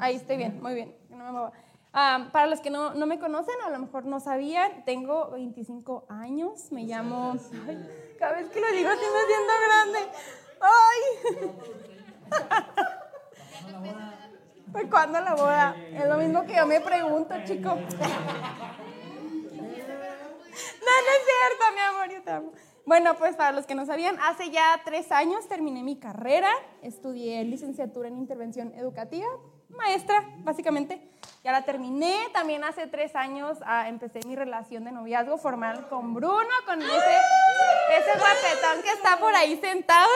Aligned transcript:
Ahí 0.00 0.16
estoy 0.16 0.38
bien, 0.38 0.60
muy 0.62 0.74
bien. 0.74 0.96
Para 1.92 2.46
los 2.46 2.60
que 2.60 2.70
no, 2.70 2.94
no, 2.94 3.06
me 3.06 3.18
conocen, 3.18 3.54
a 3.64 3.70
lo 3.70 3.78
mejor 3.78 4.06
no 4.06 4.18
sabían, 4.18 4.84
tengo 4.84 5.30
25 5.30 6.06
años, 6.08 6.72
me 6.72 6.84
llamo... 6.84 7.34
Cada 8.18 8.32
vez 8.36 8.48
que 8.50 8.60
lo 8.60 8.70
digo, 8.72 8.90
estoy 8.90 9.08
me 9.12 9.26
siento 9.26 9.52
grande. 9.66 9.98
¡Ay! 10.60 11.02
¿Pues 14.72 14.86
cuándo 14.88 15.20
la 15.20 15.34
boda? 15.34 15.76
Es 15.92 16.08
lo 16.08 16.16
mismo 16.16 16.46
que 16.46 16.54
yo 16.54 16.66
me 16.66 16.80
pregunto, 16.80 17.34
chico. 17.44 17.68
No, 17.70 17.76
no 20.96 21.10
es 21.16 21.22
cierto, 21.26 21.64
mi 21.74 21.80
amor. 21.80 22.08
Bueno, 22.86 23.16
pues 23.16 23.36
para 23.36 23.52
los 23.52 23.66
que 23.66 23.74
no 23.74 23.84
sabían, 23.86 24.18
hace 24.20 24.50
ya 24.50 24.80
tres 24.84 25.12
años 25.12 25.46
terminé 25.48 25.82
mi 25.82 25.98
carrera, 25.98 26.50
estudié 26.82 27.44
licenciatura 27.44 28.08
en 28.08 28.16
intervención 28.16 28.72
educativa, 28.74 29.26
maestra, 29.76 30.24
básicamente. 30.38 31.00
Ya 31.42 31.52
la 31.52 31.64
terminé, 31.64 32.14
también 32.32 32.64
hace 32.64 32.86
tres 32.86 33.16
años 33.16 33.58
ah, 33.64 33.88
empecé 33.88 34.20
mi 34.26 34.36
relación 34.36 34.84
de 34.84 34.92
noviazgo 34.92 35.38
formal 35.38 35.88
con 35.88 36.12
Bruno, 36.12 36.50
con 36.66 36.82
ese, 36.82 36.90
ese 36.90 38.18
guapetón 38.18 38.82
que 38.82 38.90
está 38.90 39.18
por 39.18 39.34
ahí 39.34 39.56
sentado. 39.58 40.10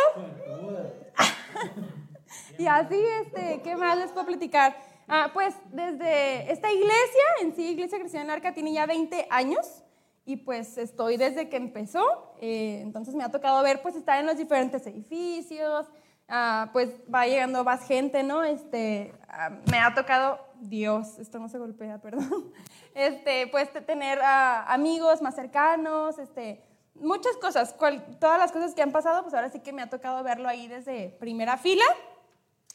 y 2.58 2.66
así, 2.66 3.02
este, 3.22 3.62
¿qué 3.62 3.74
más 3.76 3.96
les 3.96 4.10
puedo 4.10 4.26
platicar? 4.26 4.76
Ah, 5.08 5.30
pues 5.32 5.54
desde 5.70 6.50
esta 6.50 6.70
iglesia, 6.72 7.24
en 7.40 7.54
sí, 7.54 7.68
Iglesia 7.70 7.98
Cristiana 7.98 8.34
Arca, 8.34 8.54
tiene 8.54 8.72
ya 8.72 8.86
20 8.86 9.26
años 9.30 9.82
y 10.24 10.36
pues 10.36 10.78
estoy 10.78 11.18
desde 11.18 11.50
que 11.50 11.56
empezó, 11.56 12.34
eh, 12.40 12.80
entonces 12.80 13.14
me 13.14 13.24
ha 13.24 13.30
tocado 13.30 13.62
ver 13.62 13.82
pues 13.82 13.94
estar 13.94 14.18
en 14.18 14.26
los 14.26 14.38
diferentes 14.38 14.86
edificios, 14.86 15.86
ah, 16.28 16.70
pues 16.72 16.90
va 17.12 17.26
llegando 17.26 17.64
más 17.64 17.86
gente, 17.86 18.22
¿no? 18.22 18.44
Este, 18.44 19.14
ah, 19.28 19.50
me 19.70 19.78
ha 19.78 19.94
tocado, 19.94 20.38
Dios, 20.60 21.18
esto 21.18 21.38
no 21.38 21.48
se 21.48 21.58
golpea, 21.58 21.98
perdón, 22.02 22.52
este, 22.94 23.46
pues 23.48 23.70
tener 23.86 24.20
ah, 24.22 24.64
amigos 24.72 25.22
más 25.22 25.34
cercanos, 25.34 26.18
este, 26.18 26.62
muchas 26.94 27.36
cosas, 27.36 27.74
todas 28.20 28.38
las 28.38 28.52
cosas 28.52 28.74
que 28.74 28.82
han 28.82 28.92
pasado, 28.92 29.22
pues 29.22 29.34
ahora 29.34 29.50
sí 29.50 29.60
que 29.60 29.72
me 29.72 29.82
ha 29.82 29.90
tocado 29.90 30.22
verlo 30.22 30.48
ahí 30.48 30.68
desde 30.68 31.10
primera 31.20 31.56
fila, 31.58 31.84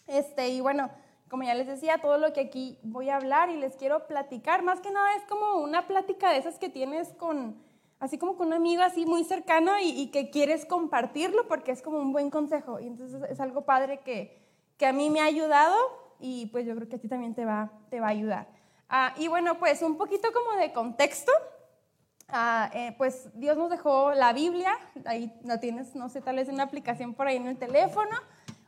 este, 0.07 0.49
y 0.49 0.61
bueno, 0.61 0.89
como 1.29 1.43
ya 1.43 1.53
les 1.53 1.67
decía, 1.67 1.99
todo 2.01 2.17
lo 2.17 2.33
que 2.33 2.41
aquí 2.41 2.79
voy 2.81 3.09
a 3.09 3.17
hablar 3.17 3.49
y 3.49 3.57
les 3.57 3.75
quiero 3.75 4.07
platicar, 4.07 4.63
más 4.63 4.79
que 4.79 4.91
nada 4.91 5.15
es 5.15 5.23
como 5.25 5.57
una 5.57 5.87
plática 5.87 6.31
de 6.31 6.37
esas 6.37 6.57
que 6.57 6.69
tienes 6.69 7.09
con, 7.13 7.61
así 7.99 8.17
como 8.17 8.35
con 8.35 8.47
un 8.47 8.53
amigo 8.53 8.81
así 8.81 9.05
muy 9.05 9.23
cercano 9.23 9.73
y, 9.81 10.07
que 10.07 10.29
quieres 10.29 10.65
compartirlo 10.65 11.47
porque 11.47 11.71
es 11.71 11.81
como 11.81 11.99
un 11.99 12.11
buen 12.11 12.29
consejo. 12.29 12.79
Y 12.79 12.87
entonces 12.87 13.21
es 13.29 13.39
algo 13.39 13.65
padre 13.65 13.99
que, 13.99 14.41
que 14.77 14.85
a 14.85 14.93
mí 14.93 15.09
me 15.09 15.21
ha 15.21 15.25
ayudado 15.25 15.75
y 16.19 16.47
pues 16.47 16.65
yo 16.65 16.75
creo 16.75 16.87
que 16.87 16.95
a 16.95 16.99
ti 16.99 17.07
también 17.07 17.35
te 17.35 17.45
va, 17.45 17.71
te 17.89 17.99
va 17.99 18.07
a 18.07 18.11
ayudar. 18.11 18.47
Ah, 18.89 19.13
y 19.17 19.27
bueno, 19.27 19.59
pues 19.59 19.81
un 19.81 19.97
poquito 19.97 20.29
como 20.33 20.59
de 20.59 20.73
contexto. 20.73 21.31
Ah, 22.29 22.69
eh, 22.73 22.93
pues 22.97 23.29
Dios 23.33 23.57
nos 23.57 23.71
dejó 23.71 24.13
la 24.13 24.33
Biblia, 24.33 24.71
ahí 25.05 25.33
la 25.43 25.59
tienes, 25.59 25.95
no 25.95 26.09
sé, 26.09 26.21
tal 26.21 26.35
vez 26.35 26.47
en 26.47 26.55
una 26.55 26.63
aplicación 26.63 27.15
por 27.15 27.27
ahí 27.27 27.37
en 27.37 27.47
el 27.47 27.57
teléfono 27.57 28.15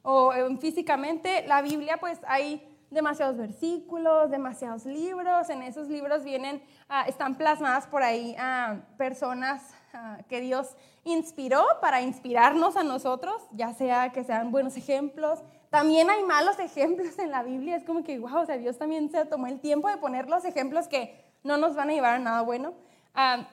o 0.01 0.33
físicamente, 0.59 1.45
la 1.47 1.61
Biblia 1.61 1.97
pues 1.97 2.19
hay 2.25 2.70
demasiados 2.91 3.37
versículos, 3.37 4.29
demasiados 4.29 4.85
libros, 4.85 5.49
en 5.49 5.63
esos 5.63 5.87
libros 5.87 6.23
vienen, 6.23 6.61
ah, 6.89 7.05
están 7.07 7.35
plasmadas 7.35 7.87
por 7.87 8.03
ahí 8.03 8.35
ah, 8.37 8.81
personas 8.97 9.73
ah, 9.93 10.19
que 10.27 10.41
Dios 10.41 10.75
inspiró 11.05 11.63
para 11.79 12.01
inspirarnos 12.01 12.75
a 12.75 12.83
nosotros, 12.83 13.41
ya 13.53 13.73
sea 13.73 14.11
que 14.11 14.23
sean 14.23 14.51
buenos 14.51 14.75
ejemplos. 14.75 15.39
También 15.69 16.09
hay 16.09 16.21
malos 16.23 16.59
ejemplos 16.59 17.17
en 17.17 17.31
la 17.31 17.43
Biblia, 17.43 17.77
es 17.77 17.85
como 17.85 18.03
que, 18.03 18.19
wow, 18.19 18.41
o 18.41 18.45
sea, 18.45 18.57
Dios 18.57 18.77
también 18.77 19.09
se 19.09 19.25
tomó 19.25 19.47
el 19.47 19.61
tiempo 19.61 19.87
de 19.87 19.97
poner 19.97 20.29
los 20.29 20.43
ejemplos 20.43 20.89
que 20.89 21.25
no 21.43 21.57
nos 21.57 21.75
van 21.75 21.89
a 21.89 21.93
llevar 21.93 22.15
a 22.15 22.19
nada 22.19 22.41
bueno. 22.41 22.73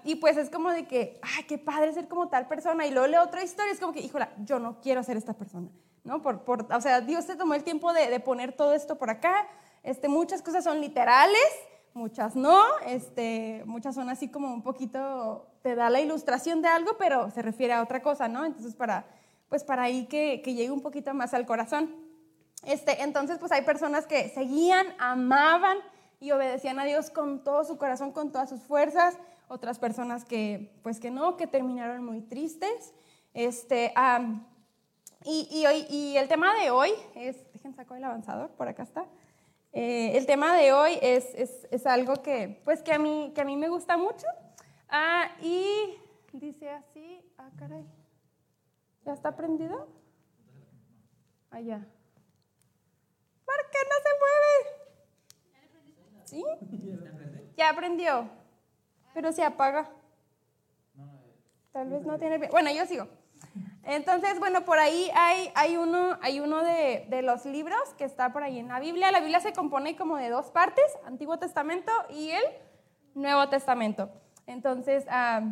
y 0.04 0.16
pues 0.16 0.36
es 0.36 0.50
como 0.50 0.70
de 0.70 0.86
que, 0.86 1.20
ay, 1.22 1.44
qué 1.44 1.58
padre 1.58 1.92
ser 1.92 2.08
como 2.08 2.28
tal 2.28 2.48
persona. 2.48 2.86
Y 2.86 2.90
luego 2.90 3.06
leo 3.06 3.22
otra 3.22 3.44
historia, 3.44 3.72
es 3.72 3.78
como 3.78 3.92
que, 3.92 4.00
híjola, 4.00 4.30
yo 4.44 4.58
no 4.58 4.80
quiero 4.80 5.02
ser 5.04 5.16
esta 5.16 5.32
persona. 5.32 5.68
¿No? 6.08 6.22
Por, 6.22 6.40
por, 6.40 6.66
o 6.72 6.80
sea, 6.80 7.02
Dios 7.02 7.26
se 7.26 7.36
tomó 7.36 7.52
el 7.52 7.62
tiempo 7.62 7.92
de, 7.92 8.08
de, 8.08 8.18
poner 8.18 8.54
todo 8.54 8.72
esto 8.72 8.96
por 8.96 9.10
acá. 9.10 9.46
Este, 9.82 10.08
muchas 10.08 10.40
cosas 10.40 10.64
son 10.64 10.80
literales, 10.80 11.50
muchas 11.92 12.34
no, 12.34 12.58
este, 12.86 13.62
muchas 13.66 13.94
son 13.94 14.08
así 14.08 14.28
como 14.28 14.52
un 14.52 14.62
poquito, 14.62 15.46
te 15.62 15.74
da 15.74 15.90
la 15.90 16.00
ilustración 16.00 16.62
de 16.62 16.68
algo, 16.68 16.96
pero 16.98 17.30
se 17.30 17.42
refiere 17.42 17.74
a 17.74 17.82
otra 17.82 18.00
cosa, 18.00 18.26
¿no? 18.26 18.46
Entonces, 18.46 18.74
para, 18.74 19.04
pues 19.50 19.64
para 19.64 19.82
ahí 19.82 20.06
que, 20.06 20.40
que 20.42 20.54
llegue 20.54 20.70
un 20.70 20.80
poquito 20.80 21.12
más 21.12 21.34
al 21.34 21.44
corazón. 21.44 21.94
Este, 22.64 23.02
entonces, 23.02 23.38
pues 23.38 23.52
hay 23.52 23.62
personas 23.62 24.06
que 24.06 24.30
seguían, 24.30 24.86
amaban 24.98 25.76
y 26.20 26.30
obedecían 26.30 26.80
a 26.80 26.84
Dios 26.84 27.10
con 27.10 27.44
todo 27.44 27.64
su 27.64 27.76
corazón, 27.76 28.12
con 28.12 28.32
todas 28.32 28.48
sus 28.48 28.62
fuerzas. 28.62 29.18
Otras 29.46 29.78
personas 29.78 30.24
que, 30.24 30.72
pues 30.82 31.00
que 31.00 31.10
no, 31.10 31.36
que 31.36 31.46
terminaron 31.46 32.02
muy 32.02 32.22
tristes. 32.22 32.94
Este, 33.34 33.92
y, 35.24 35.66
hoy, 35.66 35.86
y 35.90 36.16
el 36.16 36.28
tema 36.28 36.54
de 36.54 36.70
hoy 36.70 36.90
es, 37.14 37.36
dejen 37.52 37.74
saco 37.74 37.94
el 37.94 38.04
avanzador, 38.04 38.50
por 38.50 38.68
acá 38.68 38.84
está. 38.84 39.06
Eh, 39.72 40.16
el 40.16 40.26
tema 40.26 40.56
de 40.56 40.72
hoy 40.72 40.98
es, 41.02 41.34
es, 41.34 41.68
es, 41.70 41.86
algo 41.86 42.22
que, 42.22 42.60
pues 42.64 42.82
que, 42.82 42.92
a 42.92 42.98
mí, 42.98 43.32
que 43.34 43.40
a 43.42 43.44
mí 43.44 43.56
me 43.56 43.68
gusta 43.68 43.96
mucho. 43.96 44.26
Ah, 44.88 45.30
y 45.42 45.98
dice 46.32 46.70
así, 46.70 47.20
ah, 47.36 47.50
caray, 47.58 47.84
¿ya 49.04 49.12
está 49.12 49.36
prendido? 49.36 49.88
Allá. 51.50 51.80
Ah, 51.84 51.98
¿Por 53.44 53.70
qué 53.70 53.78
no 53.88 53.96
se 54.04 54.10
mueve? 54.20 54.78
¿Sí? 56.24 56.44
Ya 57.56 57.74
prendió, 57.74 58.28
pero 59.14 59.32
se 59.32 59.42
apaga. 59.42 59.90
Tal 61.72 61.88
vez 61.90 62.04
no 62.06 62.18
tiene... 62.18 62.48
Bueno, 62.48 62.70
yo 62.72 62.86
sigo. 62.86 63.06
Entonces, 63.88 64.38
bueno, 64.38 64.66
por 64.66 64.78
ahí 64.78 65.10
hay, 65.14 65.78
uno, 65.78 66.18
de, 66.62 67.22
los 67.22 67.46
libros 67.46 67.80
que 67.96 68.04
está 68.04 68.34
por 68.34 68.42
ahí 68.42 68.58
en 68.58 68.68
la 68.68 68.80
Biblia. 68.80 69.10
La 69.10 69.20
Biblia 69.20 69.40
se 69.40 69.54
compone 69.54 69.96
como 69.96 70.18
de 70.18 70.28
dos 70.28 70.50
partes, 70.50 70.84
Antiguo 71.06 71.38
Testamento 71.38 71.90
y 72.10 72.28
el 72.28 72.42
Nuevo 73.14 73.48
Testamento. 73.48 74.10
Entonces, 74.46 75.06
uh, 75.06 75.50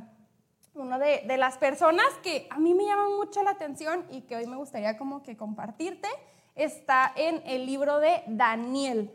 una 0.78 0.98
de, 0.98 1.34
las 1.38 1.56
personas 1.56 2.04
que 2.22 2.46
a 2.50 2.58
mí 2.58 2.74
me 2.74 2.84
llama 2.84 3.08
mucho 3.16 3.42
la 3.42 3.52
atención 3.52 4.04
y 4.10 4.20
que 4.20 4.36
hoy 4.36 4.46
me 4.46 4.56
gustaría 4.56 4.98
como 4.98 5.22
que 5.22 5.38
compartirte, 5.38 6.08
está 6.54 7.14
en 7.16 7.42
el 7.46 7.64
libro 7.64 8.00
de 8.00 8.22
Daniel. 8.26 9.10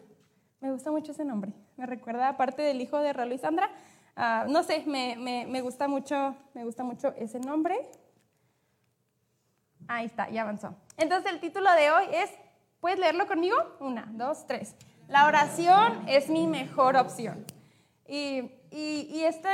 Me 0.62 0.72
gusta 0.72 0.90
mucho 0.90 1.12
ese 1.12 1.26
nombre. 1.26 1.54
Me 1.78 1.86
recuerda, 1.86 2.28
aparte 2.28 2.64
del 2.64 2.82
hijo 2.82 2.98
de 2.98 3.14
Raúl 3.14 3.34
y 3.34 3.38
Sandra, 3.38 3.70
uh, 4.18 4.52
no 4.52 4.64
sé, 4.64 4.84
me, 4.88 5.62
gusta 5.62 5.88
mucho, 5.88 6.36
me 6.56 6.66
gusta 6.66 6.84
mucho 6.84 7.14
ese 7.18 7.40
nombre. 7.40 7.88
Ahí 9.88 10.06
está, 10.06 10.30
ya 10.30 10.42
avanzó. 10.42 10.76
Entonces 10.98 11.32
el 11.32 11.40
título 11.40 11.72
de 11.74 11.92
hoy 11.92 12.06
es, 12.14 12.30
¿puedes 12.80 13.00
leerlo 13.00 13.28
conmigo? 13.28 13.56
Una, 13.80 14.08
dos, 14.12 14.46
tres. 14.48 14.76
La 15.08 15.28
oración 15.28 16.08
es 16.08 16.30
mi 16.30 16.48
mejor 16.48 16.96
opción. 16.96 17.46
Y, 18.08 18.52
y, 18.72 19.24
este, 19.24 19.50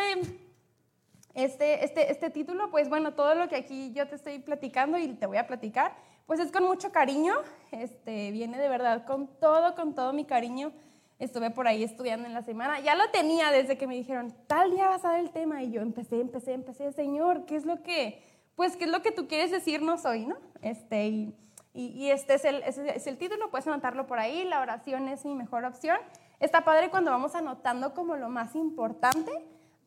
este, 1.33 1.83
este, 1.83 2.11
este 2.11 2.29
título, 2.29 2.69
pues 2.69 2.89
bueno, 2.89 3.13
todo 3.13 3.35
lo 3.35 3.47
que 3.47 3.55
aquí 3.55 3.91
yo 3.93 4.07
te 4.07 4.15
estoy 4.15 4.39
platicando 4.39 4.97
y 4.97 5.07
te 5.13 5.25
voy 5.25 5.37
a 5.37 5.47
platicar, 5.47 5.95
pues 6.25 6.39
es 6.39 6.51
con 6.51 6.63
mucho 6.63 6.91
cariño, 6.91 7.35
este, 7.71 8.31
viene 8.31 8.57
de 8.57 8.69
verdad 8.69 9.05
con 9.05 9.27
todo, 9.39 9.75
con 9.75 9.95
todo 9.95 10.13
mi 10.13 10.25
cariño. 10.25 10.71
Estuve 11.19 11.49
por 11.49 11.67
ahí 11.67 11.83
estudiando 11.83 12.27
en 12.27 12.33
la 12.35 12.43
semana, 12.43 12.79
ya 12.79 12.95
lo 12.95 13.09
tenía 13.09 13.49
desde 13.49 13.77
que 13.77 13.87
me 13.87 13.95
dijeron, 13.95 14.35
tal 14.45 14.69
día 14.69 14.87
vas 14.87 15.03
a 15.03 15.13
dar 15.13 15.19
el 15.19 15.31
tema, 15.31 15.63
y 15.63 15.71
yo 15.71 15.81
empecé, 15.81 16.21
empecé, 16.21 16.53
empecé, 16.53 16.91
Señor, 16.91 17.45
¿qué 17.47 17.55
es 17.55 17.65
lo 17.65 17.81
que 17.81 18.21
pues, 18.57 18.75
¿qué 18.75 18.85
es 18.85 18.89
lo 18.89 19.03
que 19.03 19.11
tú 19.11 19.27
quieres 19.27 19.51
decirnos 19.51 20.03
hoy, 20.03 20.25
no? 20.25 20.35
Este, 20.63 21.31
y, 21.73 22.09
este 22.09 22.33
es 22.33 23.05
el, 23.05 23.17
título, 23.19 23.51
puedes 23.51 23.67
anotarlo 23.67 24.07
por 24.07 24.17
ahí, 24.17 24.43
la 24.45 24.61
oración 24.61 25.07
es 25.09 25.25
mi 25.25 25.35
mejor 25.35 25.63
opción. 25.63 25.97
Está 26.39 26.65
padre 26.65 26.89
cuando 26.89 27.11
vamos 27.11 27.35
anotando 27.35 27.93
como 27.93 28.15
lo 28.15 28.29
más 28.29 28.55
importante, 28.55 29.31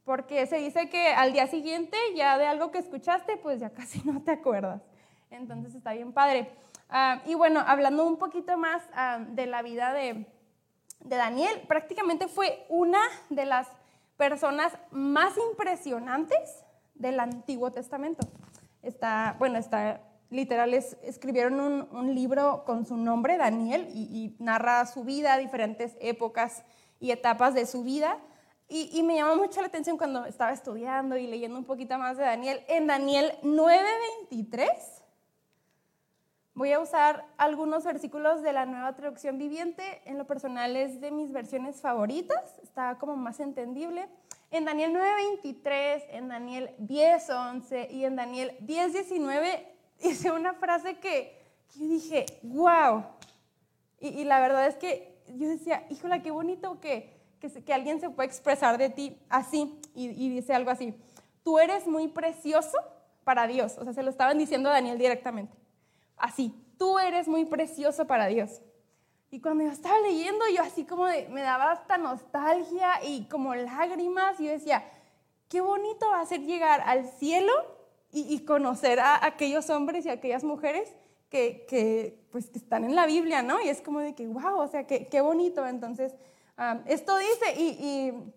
porque 0.04 0.46
se 0.46 0.58
dice 0.58 0.88
que 0.88 1.08
al 1.08 1.32
día 1.32 1.48
siguiente 1.48 1.96
ya 2.14 2.38
de 2.38 2.46
algo 2.46 2.70
que 2.70 2.78
escuchaste, 2.78 3.38
pues 3.38 3.58
ya 3.58 3.70
casi 3.70 4.02
no 4.04 4.22
te 4.22 4.30
acuerdas. 4.30 4.80
Entonces 5.32 5.74
está 5.74 5.92
bien 5.92 6.12
padre. 6.12 6.48
Ah, 6.88 7.22
y 7.26 7.34
bueno, 7.34 7.64
hablando 7.66 8.06
un 8.06 8.18
poquito 8.18 8.56
más 8.56 8.84
ah, 8.94 9.18
de 9.30 9.46
la 9.46 9.62
vida 9.62 9.92
de 9.92 10.26
Daniel, 11.00 11.62
prácticamente 11.66 12.28
fue 12.28 12.66
una 12.68 13.00
de 13.30 13.46
las 13.46 13.66
personas 14.16 14.78
más 14.92 15.36
impresionantes 15.50 16.64
del 16.94 17.18
Antiguo 17.18 17.72
Testamento 17.72 18.28
está, 18.82 19.36
bueno, 19.38 19.58
está, 19.58 20.00
literal, 20.30 20.72
escribieron 20.74 21.88
un, 21.90 22.14
libro 22.14 22.64
con 22.64 22.86
su 22.86 22.96
nombre, 22.96 23.36
Daniel, 23.36 23.88
y, 23.92 24.36
narra 24.38 24.86
su 24.86 25.04
vida, 25.04 25.36
diferentes 25.38 25.96
épocas 26.00 26.62
y 26.98 27.10
etapas 27.10 27.54
de 27.54 27.66
su 27.66 27.82
vida. 27.82 28.18
Y, 28.68 29.02
me 29.02 29.16
llamó 29.16 29.36
mucho 29.36 29.60
la 29.60 29.66
atención 29.66 29.98
cuando 29.98 30.26
estaba 30.26 30.52
estudiando 30.52 31.16
y 31.16 31.26
leyendo 31.26 31.58
un 31.58 31.64
poquito 31.64 31.98
más 31.98 32.16
de 32.16 32.24
Daniel. 32.24 32.62
En 32.68 32.86
Daniel 32.86 33.32
9:23 33.42 35.00
Voy 36.60 36.72
a 36.72 36.80
usar 36.80 37.24
algunos 37.38 37.84
versículos 37.84 38.42
de 38.42 38.52
la 38.52 38.66
nueva 38.66 38.94
traducción 38.94 39.38
viviente. 39.38 40.02
En 40.04 40.18
lo 40.18 40.26
personal 40.26 40.76
es 40.76 41.00
de 41.00 41.10
mis 41.10 41.32
versiones 41.32 41.80
favoritas, 41.80 42.58
está 42.62 42.98
como 42.98 43.16
más 43.16 43.40
entendible. 43.40 44.08
En 44.50 44.64
Daniel 44.64 44.92
9:23, 44.92 46.06
en 46.10 46.28
Daniel 46.28 46.74
10:11 46.78 47.88
y 47.90 48.04
en 48.04 48.16
Daniel 48.16 48.56
10:19 48.60 49.64
hice 50.02 50.30
una 50.32 50.54
frase 50.54 50.98
que, 50.98 51.38
yo 51.76 51.86
dije, 51.86 52.26
wow. 52.42 53.04
Y, 54.00 54.24
la 54.24 54.40
verdad 54.40 54.66
es 54.66 54.76
que 54.76 55.14
yo 55.36 55.46
decía, 55.48 55.86
híjola, 55.90 56.22
qué 56.22 56.30
bonito 56.30 56.80
que, 56.80 57.20
que, 57.38 57.72
alguien 57.72 58.00
se 58.00 58.10
pueda 58.10 58.26
expresar 58.26 58.78
de 58.78 58.88
ti 58.88 59.16
así. 59.28 59.78
Y, 59.94 60.08
y 60.08 60.30
dice 60.30 60.54
algo 60.54 60.70
así, 60.70 60.94
tú 61.44 61.58
eres 61.58 61.86
muy 61.86 62.08
precioso 62.08 62.78
para 63.24 63.46
Dios. 63.46 63.76
O 63.78 63.84
sea, 63.84 63.92
se 63.92 64.02
lo 64.02 64.10
estaban 64.10 64.38
diciendo 64.38 64.70
a 64.70 64.72
Daniel 64.72 64.98
directamente. 64.98 65.56
Así, 66.16 66.54
tú 66.76 66.98
eres 66.98 67.28
muy 67.28 67.44
precioso 67.44 68.06
para 68.06 68.26
Dios. 68.26 68.62
Y 69.32 69.40
cuando 69.40 69.62
yo 69.62 69.70
estaba 69.70 69.98
leyendo, 70.00 70.44
yo 70.54 70.62
así 70.62 70.84
como 70.84 71.04
me 71.04 71.42
daba 71.42 71.72
hasta 71.72 71.98
nostalgia 71.98 73.04
y 73.04 73.26
como 73.26 73.54
lágrimas. 73.54 74.40
Y 74.40 74.46
yo 74.46 74.50
decía, 74.50 74.84
qué 75.48 75.60
bonito 75.60 76.08
va 76.08 76.20
a 76.20 76.26
ser 76.26 76.40
llegar 76.40 76.82
al 76.84 77.06
cielo 77.06 77.52
y, 78.12 78.40
conocer 78.40 78.98
a 78.98 79.24
aquellos 79.24 79.70
hombres 79.70 80.04
y 80.04 80.08
aquellas 80.08 80.42
mujeres 80.42 80.92
que, 81.28 81.64
que, 81.68 82.26
pues, 82.32 82.50
que 82.50 82.58
están 82.58 82.84
en 82.84 82.96
la 82.96 83.06
Biblia, 83.06 83.40
¿no? 83.40 83.60
Y 83.60 83.68
es 83.68 83.80
como 83.80 84.00
de 84.00 84.16
que, 84.16 84.26
wow, 84.26 84.58
o 84.58 84.66
sea, 84.66 84.84
qué, 84.84 85.06
qué 85.06 85.20
bonito. 85.20 85.64
Entonces, 85.64 86.12
esto 86.86 87.16
dice, 87.18 87.54
y, 87.56 87.68
y, 87.68 88.32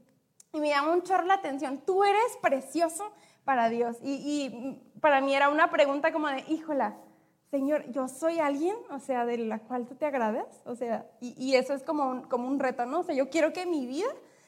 y, 0.54 0.60
me 0.60 0.70
llama 0.70 0.94
un 0.94 1.02
chorro 1.02 1.26
la 1.26 1.34
atención, 1.34 1.80
tú 1.80 2.04
eres 2.04 2.38
precioso 2.40 3.12
para 3.44 3.70
Dios. 3.70 3.98
Y, 4.04 4.12
y 4.14 5.00
para 5.00 5.22
mí 5.22 5.36
era 5.36 5.50
una 5.50 5.72
pregunta 5.72 6.14
como 6.14 6.28
de, 6.28 6.44
híjola, 6.48 6.96
Señor, 7.54 7.86
yo 7.92 8.08
soy 8.08 8.40
alguien, 8.40 8.76
o 8.90 8.98
sea, 8.98 9.28
de 9.28 9.38
la 9.38 9.60
cual 9.60 9.86
tú 9.86 9.94
te 9.94 10.08
agradas, 10.08 10.48
o 10.66 10.74
sea, 10.76 11.06
y, 11.22 11.54
eso 11.54 11.76
es 11.76 11.84
como 11.84 12.10
un, 12.10 12.22
como 12.24 12.48
un 12.48 12.58
reto, 12.58 12.88
¿no? 12.88 13.02
O 13.02 13.04
sea, 13.04 13.14
yo 13.14 13.30
quiero 13.30 13.54
que 13.54 13.68
mi 13.68 13.86
vida 13.86 14.08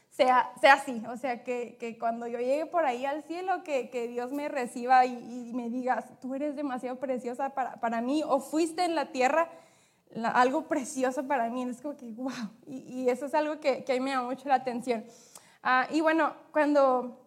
sea, 0.10 0.52
sea 0.60 0.74
así, 0.74 1.04
o 1.08 1.16
sea, 1.16 1.44
que, 1.44 1.78
que 1.80 2.00
cuando 2.00 2.26
yo 2.26 2.40
llegue 2.40 2.66
por 2.66 2.84
ahí 2.84 3.06
al 3.06 3.22
cielo, 3.22 3.64
que, 3.64 3.92
que 3.92 4.08
Dios 4.08 4.32
me 4.32 4.50
reciba 4.50 5.06
y, 5.06 5.52
me 5.54 5.70
digas, 5.70 6.20
tú 6.20 6.34
eres 6.34 6.56
demasiado 6.56 6.98
preciosa 6.98 7.52
para, 7.52 7.80
para 7.80 8.02
mí, 8.02 8.24
o 8.26 8.40
fuiste 8.40 8.84
en 8.84 8.96
la 8.96 9.12
tierra 9.12 9.52
algo 10.34 10.64
precioso 10.64 11.28
para 11.28 11.48
mí, 11.52 11.62
es 11.62 11.84
como 11.84 11.96
que, 11.96 12.10
wow, 12.10 12.32
y, 12.66 13.08
eso 13.08 13.28
es 13.28 13.36
algo 13.36 13.60
que, 13.60 13.84
que, 13.84 14.00
me 14.00 14.14
llama 14.14 14.30
mucho 14.30 14.50
la 14.50 14.56
atención. 14.56 15.06
Ah, 15.62 15.88
y 15.92 16.02
bueno, 16.02 16.34
cuando 16.52 17.24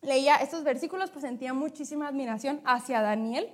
leía 0.00 0.34
estos 0.38 0.64
versículos, 0.64 1.12
pues 1.12 1.22
sentía 1.22 1.54
muchísima 1.54 2.08
admiración 2.08 2.60
hacia 2.64 3.00
Daniel, 3.00 3.52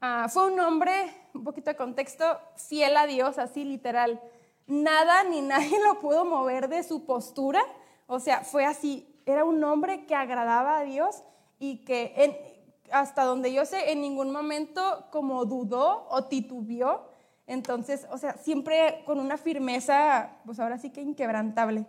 Ah, 0.00 0.28
fue 0.30 0.50
un 0.50 0.58
hombre, 0.60 0.92
un 1.34 1.44
poquito 1.44 1.70
de 1.70 1.76
contexto, 1.76 2.24
fiel 2.56 2.96
a 2.96 3.06
Dios, 3.06 3.38
así 3.38 3.64
literal. 3.64 4.20
Nada 4.66 5.24
ni 5.24 5.42
nadie 5.42 5.78
lo 5.84 5.98
pudo 6.00 6.24
mover 6.24 6.68
de 6.68 6.82
su 6.82 7.04
postura. 7.04 7.60
O 8.06 8.18
sea, 8.18 8.42
fue 8.42 8.64
así. 8.64 9.06
Era 9.26 9.44
un 9.44 9.62
hombre 9.62 10.06
que 10.06 10.14
agradaba 10.14 10.78
a 10.78 10.84
Dios 10.84 11.22
y 11.58 11.84
que 11.84 12.58
hasta 12.90 13.24
donde 13.24 13.52
yo 13.52 13.64
sé, 13.66 13.92
en 13.92 14.00
ningún 14.00 14.32
momento 14.32 15.06
como 15.10 15.44
dudó 15.44 16.06
o 16.08 16.24
titubeó. 16.24 17.08
Entonces, 17.46 18.06
o 18.10 18.18
sea, 18.18 18.34
siempre 18.34 19.02
con 19.04 19.20
una 19.20 19.36
firmeza, 19.36 20.30
pues 20.46 20.58
ahora 20.60 20.78
sí 20.78 20.90
que 20.90 21.02
inquebrantable. 21.02 21.86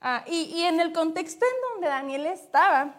Ah, 0.00 0.24
y, 0.26 0.42
y, 0.54 0.62
en 0.62 0.80
el 0.80 0.92
contexto 0.92 1.44
en 1.44 1.72
donde 1.72 1.88
Daniel 1.88 2.26
estaba, 2.26 2.94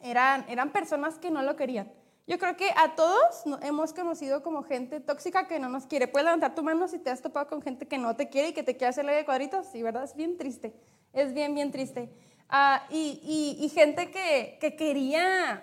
eran, 0.00 0.46
eran 0.48 0.70
personas 0.70 1.18
que 1.18 1.30
no 1.30 1.42
lo 1.42 1.56
querían. 1.56 1.92
Yo 2.26 2.40
creo 2.40 2.56
que 2.56 2.70
a 2.76 2.96
todos 2.96 3.44
hemos 3.62 3.92
conocido 3.92 4.42
como 4.42 4.64
gente 4.64 4.98
tóxica 4.98 5.46
que 5.46 5.60
no 5.60 5.68
nos 5.68 5.86
quiere. 5.86 6.08
Puedes 6.08 6.24
levantar 6.24 6.56
tu 6.56 6.64
mano 6.64 6.88
si 6.88 6.98
te 6.98 7.10
has 7.10 7.22
topado 7.22 7.46
con 7.46 7.62
gente 7.62 7.86
que 7.86 7.98
no 7.98 8.16
te 8.16 8.28
quiere 8.28 8.48
y 8.48 8.52
que 8.52 8.64
te 8.64 8.76
quiere 8.76 8.88
hacerle 8.88 9.12
de 9.12 9.24
cuadritos. 9.24 9.66
Sí, 9.66 9.80
¿verdad? 9.80 10.02
Es 10.02 10.16
bien 10.16 10.36
triste. 10.36 10.74
Es 11.12 11.32
bien, 11.32 11.54
bien 11.54 11.70
triste. 11.70 12.10
Ah, 12.48 12.82
y, 12.90 13.56
y, 13.60 13.68
gente 13.68 14.10
que, 14.10 14.58
que, 14.60 14.74
quería, 14.74 15.62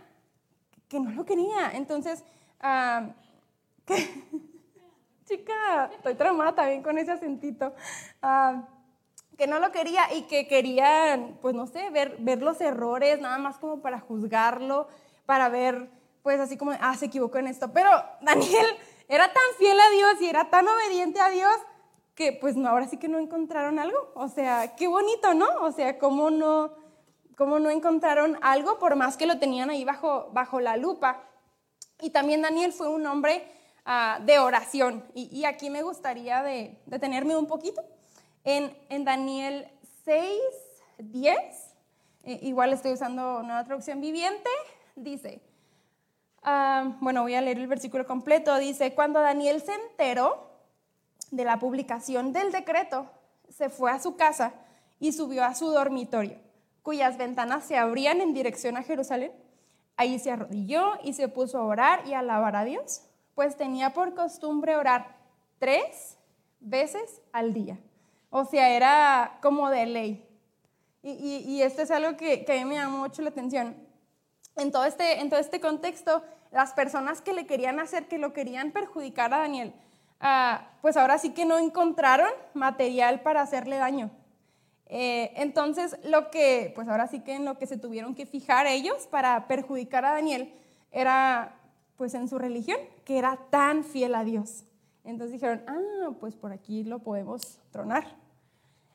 que 0.87 1.01
no 1.01 1.11
lo 1.11 1.25
quería. 1.25 1.71
Entonces, 1.73 2.23
ah, 2.61 3.09
chica, 5.25 5.91
estoy 5.93 6.15
traumada 6.15 6.55
también 6.55 6.81
con 6.81 6.97
ese 6.97 7.11
acentito. 7.11 7.73
Ah, 8.21 8.69
que 9.37 9.47
no 9.47 9.59
lo 9.59 9.71
quería 9.73 10.13
y 10.13 10.23
que 10.23 10.47
querían, 10.47 11.39
pues 11.41 11.55
no 11.55 11.67
sé, 11.67 11.89
ver, 11.89 12.15
ver 12.19 12.41
los 12.41 12.61
errores, 12.61 13.19
nada 13.19 13.37
más 13.37 13.57
como 13.57 13.81
para 13.81 13.99
juzgarlo, 13.99 14.87
para 15.25 15.49
ver 15.49 15.89
pues 16.23 16.39
así 16.39 16.57
como, 16.57 16.71
ah, 16.79 16.95
se 16.95 17.05
equivocó 17.05 17.37
en 17.37 17.47
esto. 17.47 17.71
Pero 17.71 17.89
Daniel 18.21 18.65
era 19.07 19.31
tan 19.31 19.43
fiel 19.59 19.77
a 19.79 19.89
Dios 19.91 20.21
y 20.21 20.29
era 20.29 20.49
tan 20.49 20.67
obediente 20.67 21.19
a 21.19 21.29
Dios 21.29 21.53
que 22.15 22.31
pues 22.31 22.55
no, 22.55 22.69
ahora 22.69 22.87
sí 22.87 22.97
que 22.97 23.09
no 23.09 23.19
encontraron 23.19 23.77
algo. 23.77 24.11
O 24.15 24.29
sea, 24.29 24.75
qué 24.75 24.87
bonito, 24.87 25.33
¿no? 25.33 25.47
O 25.61 25.71
sea, 25.71 25.99
cómo 25.99 26.31
no, 26.31 26.73
cómo 27.35 27.59
no 27.59 27.69
encontraron 27.69 28.37
algo 28.41 28.79
por 28.79 28.95
más 28.95 29.17
que 29.17 29.25
lo 29.25 29.37
tenían 29.37 29.69
ahí 29.69 29.83
bajo, 29.83 30.29
bajo 30.31 30.59
la 30.59 30.77
lupa. 30.77 31.23
Y 32.01 32.11
también 32.11 32.41
Daniel 32.41 32.71
fue 32.73 32.89
un 32.89 33.05
hombre 33.05 33.45
ah, 33.85 34.19
de 34.23 34.39
oración. 34.39 35.03
Y, 35.13 35.43
aquí 35.45 35.69
me 35.69 35.83
gustaría 35.83 36.41
de, 36.41 36.81
detenerme 36.85 37.35
un 37.35 37.47
poquito. 37.47 37.83
En, 38.43 38.75
en 38.89 39.05
Daniel 39.05 39.69
6, 40.05 40.39
10, 40.99 41.37
eh, 42.23 42.39
igual 42.43 42.73
estoy 42.73 42.93
usando 42.93 43.39
una 43.39 43.63
traducción 43.65 44.01
viviente, 44.01 44.49
dice, 44.95 45.41
Ah, 46.43 46.97
bueno, 46.99 47.21
voy 47.21 47.35
a 47.35 47.41
leer 47.41 47.57
el 47.57 47.67
versículo 47.67 48.05
completo. 48.05 48.57
Dice, 48.57 48.93
cuando 48.93 49.21
Daniel 49.21 49.61
se 49.61 49.73
enteró 49.73 50.49
de 51.31 51.45
la 51.45 51.57
publicación 51.57 52.33
del 52.33 52.51
decreto, 52.51 53.09
se 53.49 53.69
fue 53.69 53.91
a 53.91 53.99
su 53.99 54.15
casa 54.15 54.53
y 54.99 55.13
subió 55.13 55.45
a 55.45 55.55
su 55.55 55.69
dormitorio, 55.69 56.37
cuyas 56.81 57.17
ventanas 57.17 57.63
se 57.63 57.77
abrían 57.77 58.19
en 58.19 58.33
dirección 58.33 58.75
a 58.75 58.83
Jerusalén. 58.83 59.31
Ahí 59.95 60.19
se 60.19 60.31
arrodilló 60.31 60.93
y 61.03 61.13
se 61.13 61.27
puso 61.29 61.59
a 61.59 61.65
orar 61.65 62.05
y 62.07 62.13
a 62.13 62.19
alabar 62.19 62.55
a 62.55 62.65
Dios, 62.65 63.03
pues 63.35 63.55
tenía 63.55 63.93
por 63.93 64.13
costumbre 64.13 64.75
orar 64.75 65.15
tres 65.59 66.17
veces 66.59 67.21
al 67.31 67.53
día. 67.53 67.79
O 68.29 68.43
sea, 68.45 68.69
era 68.69 69.37
como 69.41 69.69
de 69.69 69.85
ley. 69.85 70.29
Y, 71.03 71.61
esto 71.61 71.81
es 71.81 71.91
algo 71.91 72.15
que, 72.15 72.45
que 72.45 72.53
a 72.53 72.63
mí 72.63 72.69
me 72.69 72.75
llama 72.75 72.97
mucho 72.97 73.21
la 73.21 73.29
atención 73.29 73.75
en 74.55 74.71
todo 74.71 74.85
este, 74.85 75.21
en 75.21 75.29
todo 75.29 75.39
este 75.39 75.59
contexto, 75.59 76.23
las 76.51 76.73
personas 76.73 77.21
que 77.21 77.33
le 77.33 77.45
querían 77.45 77.79
hacer, 77.79 78.07
que 78.07 78.17
lo 78.17 78.33
querían 78.33 78.71
perjudicar 78.71 79.33
a 79.33 79.39
Daniel, 79.39 79.73
ah, 80.19 80.69
pues 80.81 80.97
ahora 80.97 81.17
sí 81.17 81.31
que 81.31 81.45
no 81.45 81.57
encontraron 81.57 82.29
material 82.53 83.21
para 83.21 83.41
hacerle 83.41 83.77
daño. 83.77 84.11
Eh, 84.87 85.33
entonces, 85.37 85.97
lo 86.03 86.29
que, 86.29 86.71
pues 86.75 86.87
ahora 86.87 87.07
sí 87.07 87.21
que 87.21 87.35
en 87.35 87.45
lo 87.45 87.57
que 87.57 87.65
se 87.65 87.77
tuvieron 87.77 88.13
que 88.13 88.27
fijar 88.27 88.67
ellos 88.67 89.07
para 89.07 89.47
perjudicar 89.47 90.05
a 90.05 90.13
Daniel 90.13 90.53
era, 90.91 91.55
pues 91.97 92.13
en 92.13 92.27
su 92.27 92.37
religión, 92.37 92.77
que 93.05 93.17
era 93.17 93.39
tan 93.49 93.83
fiel 93.83 94.13
a 94.13 94.23
Dios. 94.23 94.65
Entonces 95.03 95.33
dijeron, 95.33 95.63
ah, 95.67 96.11
pues 96.19 96.35
por 96.35 96.51
aquí 96.51 96.83
lo 96.83 96.99
podemos 96.99 97.59
tronar. 97.71 98.22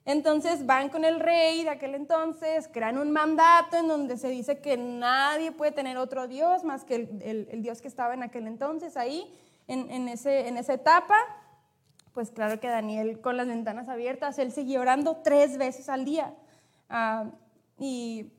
Entonces 0.09 0.65
van 0.65 0.89
con 0.89 1.05
el 1.05 1.21
rey 1.21 1.65
de 1.65 1.69
aquel 1.69 1.95
entonces, 1.95 2.67
crean 2.73 2.97
un 2.97 3.11
mandato 3.11 3.77
en 3.77 3.89
donde 3.89 4.17
se 4.17 4.31
dice 4.31 4.59
que 4.59 4.79
nadie 4.79 5.53
puede 5.53 5.71
tener 5.71 5.99
otro 5.99 6.27
Dios 6.27 6.65
más 6.65 6.87
que 6.87 6.95
el, 6.95 7.61
Dios 7.61 7.83
que 7.83 7.89
estaba 7.89 8.15
en 8.15 8.23
aquel 8.23 8.47
entonces 8.47 8.97
ahí, 8.97 9.31
en, 9.67 10.09
ese, 10.09 10.49
en 10.49 10.57
esa 10.57 10.73
etapa. 10.73 11.15
Pues 12.15 12.31
claro 12.31 12.59
que 12.59 12.69
Daniel 12.69 13.21
con 13.21 13.37
las 13.37 13.49
ventanas 13.49 13.87
abiertas, 13.91 14.39
él 14.39 14.51
seguía 14.51 14.81
orando 14.81 15.19
tres 15.23 15.59
veces 15.59 15.91
al 15.91 16.07
día. 16.07 16.33
Ah, 16.89 17.27
y, 17.79 18.33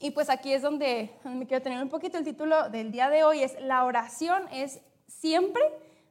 y, 0.00 0.10
pues 0.10 0.30
aquí 0.30 0.52
es 0.52 0.62
donde, 0.62 1.12
me 1.22 1.46
quiero 1.46 1.62
tener 1.62 1.80
un 1.80 1.90
poquito 1.90 2.18
el 2.18 2.24
título 2.24 2.70
del 2.70 2.90
día 2.90 3.08
de 3.08 3.22
hoy, 3.22 3.44
es 3.44 3.56
la 3.60 3.84
oración 3.84 4.48
es 4.50 4.80
siempre 5.06 5.62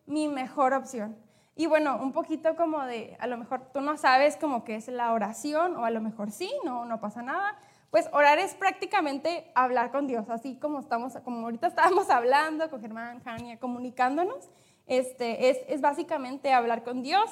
mi 0.06 0.30
mejor 0.30 0.72
opción. 0.72 1.18
Y 1.56 1.66
bueno, 1.68 2.00
un 2.02 2.14
poquito 2.14 2.56
como 2.56 2.82
de, 2.84 3.18
a 3.20 3.28
lo 3.28 3.38
mejor 3.38 3.72
tú 3.74 3.82
no 3.82 3.98
sabes 3.98 4.38
como 4.38 4.64
que 4.64 4.76
es 4.76 4.88
la 4.88 5.12
oración, 5.12 5.76
o 5.76 5.86
a 5.86 5.92
lo 5.92 6.02
mejor 6.02 6.32
sí, 6.32 6.52
no, 6.64 6.86
no 6.86 7.00
pasa 7.02 7.22
nada. 7.22 7.58
Pues 7.90 8.10
orar 8.14 8.40
es 8.40 8.54
prácticamente 8.56 9.52
hablar 9.54 9.92
con 9.92 10.08
Dios, 10.08 10.30
así 10.30 10.58
como 10.58 10.80
estamos, 10.80 11.14
como 11.26 11.46
ahorita 11.46 11.68
estábamos 11.68 12.10
hablando 12.10 12.70
con 12.70 12.82
Germán, 12.82 13.22
Jania, 13.22 13.60
comunicándonos, 13.60 14.50
este, 14.88 15.50
es, 15.50 15.60
es 15.68 15.82
básicamente 15.82 16.54
hablar 16.54 16.84
con 16.84 17.04
Dios, 17.04 17.30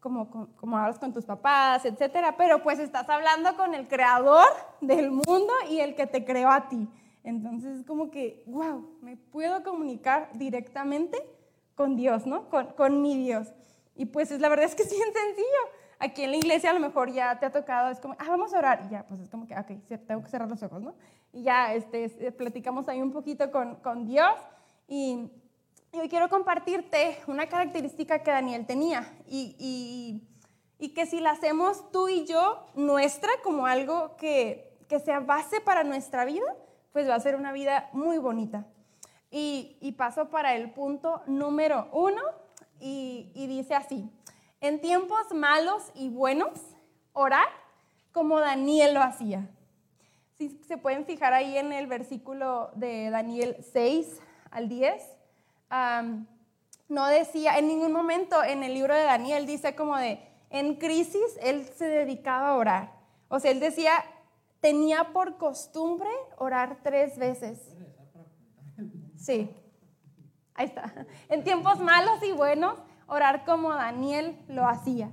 como, 0.00 0.30
como, 0.30 0.48
como, 0.56 0.78
hablas 0.78 0.98
con 0.98 1.12
tus 1.12 1.24
papás, 1.24 1.84
etcétera, 1.84 2.36
pero 2.36 2.62
pues 2.62 2.78
estás 2.78 3.08
hablando 3.08 3.56
con 3.56 3.74
el 3.74 3.88
creador 3.88 4.46
del 4.80 5.10
mundo 5.10 5.52
y 5.68 5.80
el 5.80 5.94
que 5.94 6.06
te 6.06 6.24
creó 6.24 6.50
a 6.50 6.68
ti. 6.68 6.88
Entonces 7.24 7.80
es 7.80 7.84
como 7.84 8.10
que, 8.10 8.44
wow, 8.46 8.88
me 9.02 9.16
puedo 9.16 9.62
comunicar 9.62 10.30
directamente 10.34 11.18
con 11.78 11.96
Dios, 11.96 12.26
¿no? 12.26 12.50
Con, 12.50 12.66
con 12.72 13.00
mi 13.00 13.16
Dios. 13.16 13.48
Y 13.94 14.06
pues 14.06 14.30
la 14.32 14.48
verdad 14.48 14.66
es 14.66 14.74
que 14.74 14.82
es 14.86 14.90
bien 14.90 15.08
sencillo. 15.12 15.46
Aquí 16.00 16.24
en 16.24 16.32
la 16.32 16.36
iglesia 16.36 16.70
a 16.70 16.74
lo 16.74 16.80
mejor 16.80 17.10
ya 17.12 17.38
te 17.38 17.46
ha 17.46 17.52
tocado, 17.52 17.90
es 17.90 18.00
como, 18.00 18.14
ah, 18.18 18.26
vamos 18.28 18.52
a 18.52 18.58
orar. 18.58 18.82
Y 18.86 18.90
ya, 18.90 19.04
pues 19.06 19.20
es 19.20 19.30
como 19.30 19.46
que, 19.46 19.54
ok, 19.54 19.66
tengo 20.06 20.22
que 20.22 20.28
cerrar 20.28 20.48
los 20.48 20.62
ojos, 20.62 20.82
¿no? 20.82 20.94
Y 21.32 21.44
ya 21.44 21.72
este, 21.74 22.32
platicamos 22.32 22.88
ahí 22.88 23.00
un 23.00 23.12
poquito 23.12 23.50
con, 23.50 23.76
con 23.76 24.06
Dios. 24.06 24.34
Y, 24.88 25.30
y 25.92 25.98
hoy 25.98 26.08
quiero 26.08 26.28
compartirte 26.28 27.18
una 27.28 27.46
característica 27.46 28.22
que 28.22 28.30
Daniel 28.30 28.66
tenía 28.66 29.10
y, 29.26 29.56
y, 30.78 30.88
que 30.94 31.06
si 31.06 31.20
la 31.20 31.32
hacemos 31.32 31.90
tú 31.92 32.08
y 32.08 32.24
yo 32.24 32.66
nuestra 32.74 33.30
como 33.44 33.66
algo 33.66 34.16
que, 34.16 34.76
que, 34.88 34.98
sea 34.98 35.20
base 35.20 35.60
para 35.60 35.84
nuestra 35.84 36.24
vida, 36.24 36.56
pues 36.92 37.08
va 37.08 37.14
a 37.14 37.20
ser 37.20 37.36
una 37.36 37.52
vida 37.52 37.88
muy 37.92 38.18
bonita. 38.18 38.66
Y, 39.30 39.76
y 39.80 39.92
paso 39.92 40.30
para 40.30 40.54
el 40.54 40.70
punto 40.70 41.22
número 41.26 41.88
uno 41.92 42.22
y, 42.80 43.46
dice 43.46 43.74
así, 43.74 44.10
en 44.60 44.80
tiempos 44.80 45.32
malos 45.32 45.90
y 45.94 46.08
buenos, 46.08 46.58
orar 47.12 47.48
como 48.12 48.40
Daniel 48.40 48.94
lo 48.94 49.02
hacía. 49.02 49.48
Si 50.36 50.50
se 50.66 50.76
pueden 50.76 51.04
fijar 51.04 51.32
ahí 51.32 51.58
en 51.58 51.72
el 51.72 51.86
versículo 51.86 52.70
de 52.74 53.10
Daniel 53.10 53.56
6 53.72 54.20
al 54.50 54.68
10, 54.68 55.02
no 56.88 57.06
decía, 57.06 57.58
en 57.58 57.68
ningún 57.68 57.92
momento 57.92 58.42
en 58.42 58.62
el 58.62 58.74
libro 58.74 58.94
de 58.94 59.02
Daniel 59.02 59.46
dice 59.46 59.74
como 59.74 59.96
de, 59.96 60.20
en 60.50 60.76
crisis 60.76 61.38
él 61.42 61.68
se 61.76 61.86
dedicaba 61.86 62.50
a 62.50 62.56
orar. 62.56 62.92
O 63.28 63.40
sea, 63.40 63.50
él 63.50 63.60
decía, 63.60 63.92
tenía 64.60 65.12
por 65.12 65.36
costumbre 65.36 66.08
orar 66.38 66.78
tres 66.82 67.18
veces. 67.18 67.58
Sí, 69.18 69.50
ahí 70.54 70.66
está. 70.66 71.06
En 71.28 71.44
tiempos 71.44 71.80
malos 71.80 72.22
y 72.22 72.32
buenos, 72.32 72.78
orar 73.06 73.44
como 73.44 73.74
Daniel 73.74 74.38
lo 74.48 74.66
hacía. 74.66 75.10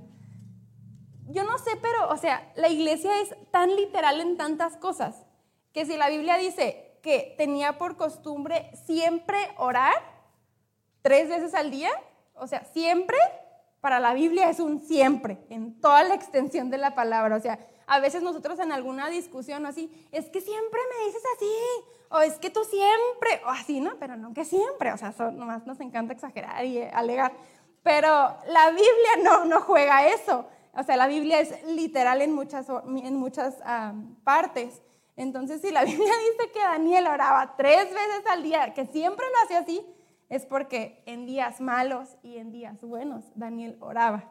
Yo 1.28 1.42
no 1.44 1.58
sé, 1.58 1.70
pero, 1.82 2.08
o 2.10 2.16
sea, 2.16 2.52
la 2.54 2.68
iglesia 2.68 3.20
es 3.20 3.34
tan 3.50 3.74
literal 3.74 4.20
en 4.20 4.36
tantas 4.36 4.76
cosas 4.76 5.26
que 5.72 5.84
si 5.84 5.96
la 5.96 6.08
Biblia 6.08 6.36
dice 6.36 6.98
que 7.02 7.34
tenía 7.36 7.78
por 7.78 7.96
costumbre 7.96 8.70
siempre 8.86 9.36
orar, 9.56 9.94
tres 11.02 11.28
veces 11.28 11.54
al 11.54 11.70
día, 11.70 11.90
o 12.34 12.46
sea, 12.46 12.64
siempre, 12.64 13.18
para 13.80 13.98
la 13.98 14.14
Biblia 14.14 14.48
es 14.48 14.60
un 14.60 14.80
siempre, 14.80 15.44
en 15.50 15.80
toda 15.80 16.04
la 16.04 16.14
extensión 16.14 16.70
de 16.70 16.78
la 16.78 16.94
palabra. 16.94 17.36
O 17.36 17.40
sea, 17.40 17.58
a 17.86 18.00
veces 18.00 18.22
nosotros 18.22 18.58
en 18.58 18.72
alguna 18.72 19.08
discusión 19.08 19.64
así, 19.66 19.90
es 20.12 20.28
que 20.28 20.40
siempre 20.40 20.80
me 20.90 21.06
dices 21.06 21.22
así, 21.36 21.52
o 22.10 22.20
es 22.20 22.38
que 22.38 22.50
tú 22.50 22.64
siempre, 22.64 23.40
o 23.44 23.48
así, 23.48 23.80
¿no? 23.80 23.96
Pero 23.98 24.16
no 24.16 24.34
que 24.34 24.44
siempre, 24.44 24.92
o 24.92 24.96
sea, 24.96 25.14
nomás 25.32 25.66
nos 25.66 25.80
encanta 25.80 26.12
exagerar 26.12 26.64
y 26.64 26.82
alegar. 26.82 27.32
Pero 27.82 28.08
la 28.48 28.70
Biblia 28.70 29.22
no, 29.22 29.44
no 29.44 29.60
juega 29.60 30.06
eso. 30.08 30.46
O 30.72 30.82
sea, 30.82 30.96
la 30.96 31.06
Biblia 31.06 31.40
es 31.40 31.64
literal 31.64 32.20
en 32.20 32.32
muchas, 32.32 32.66
en 32.68 33.16
muchas 33.16 33.56
partes. 34.24 34.82
Entonces, 35.16 35.60
si 35.60 35.70
la 35.70 35.84
Biblia 35.84 36.12
dice 36.32 36.50
que 36.52 36.60
Daniel 36.60 37.06
oraba 37.06 37.56
tres 37.56 37.84
veces 37.84 38.26
al 38.30 38.42
día, 38.42 38.74
que 38.74 38.86
siempre 38.86 39.24
lo 39.26 39.44
hacía 39.44 39.60
así, 39.60 39.86
es 40.28 40.44
porque 40.44 41.02
en 41.06 41.24
días 41.24 41.60
malos 41.60 42.16
y 42.22 42.38
en 42.38 42.50
días 42.50 42.82
buenos 42.82 43.24
Daniel 43.36 43.78
oraba. 43.80 44.24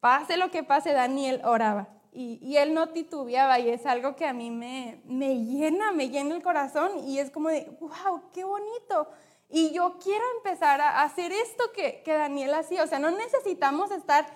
Pase 0.00 0.36
lo 0.36 0.50
que 0.50 0.64
pase, 0.64 0.92
Daniel 0.92 1.42
oraba. 1.44 1.88
Y, 2.14 2.56
él 2.58 2.74
no 2.74 2.90
titubeaba 2.90 3.58
y 3.58 3.70
es 3.70 3.86
algo 3.86 4.16
que 4.16 4.26
a 4.26 4.34
mí 4.34 4.50
me, 4.50 5.00
me 5.06 5.34
llena, 5.44 5.92
me 5.92 6.10
llena 6.10 6.34
el 6.34 6.42
corazón 6.42 7.08
y 7.08 7.18
es 7.18 7.30
como 7.30 7.48
de, 7.48 7.74
wow, 7.80 8.30
qué 8.34 8.44
bonito. 8.44 9.08
Y 9.48 9.72
yo 9.72 9.98
quiero 9.98 10.24
empezar 10.36 10.80
a 10.82 11.02
hacer 11.02 11.32
esto 11.32 11.64
que, 11.74 12.02
que 12.02 12.12
Daniel 12.12 12.52
hacía. 12.52 12.82
O 12.82 12.86
sea, 12.86 12.98
no 12.98 13.10
necesitamos 13.10 13.90
estar 13.90 14.26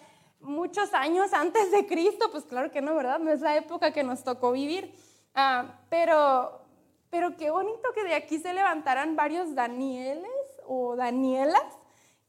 muchos 0.41 0.95
años 0.95 1.33
antes 1.35 1.71
de 1.71 1.87
Cristo, 1.87 2.31
pues 2.31 2.45
claro 2.45 2.71
que 2.71 2.81
no, 2.81 2.95
¿verdad? 2.95 3.19
No 3.19 3.31
es 3.31 3.41
la 3.41 3.57
época 3.57 3.93
que 3.93 4.03
nos 4.03 4.25
tocó 4.25 4.53
vivir. 4.53 4.95
Ah, 5.35 5.81
pero, 5.91 6.63
pero 7.11 7.37
qué 7.37 7.51
bonito 7.51 7.93
que 7.95 8.05
de 8.05 8.15
aquí 8.15 8.39
se 8.39 8.55
levantaran 8.55 9.17
varios 9.17 9.55
Danieles 9.55 10.31
o 10.67 10.97
Danielas, 10.97 11.63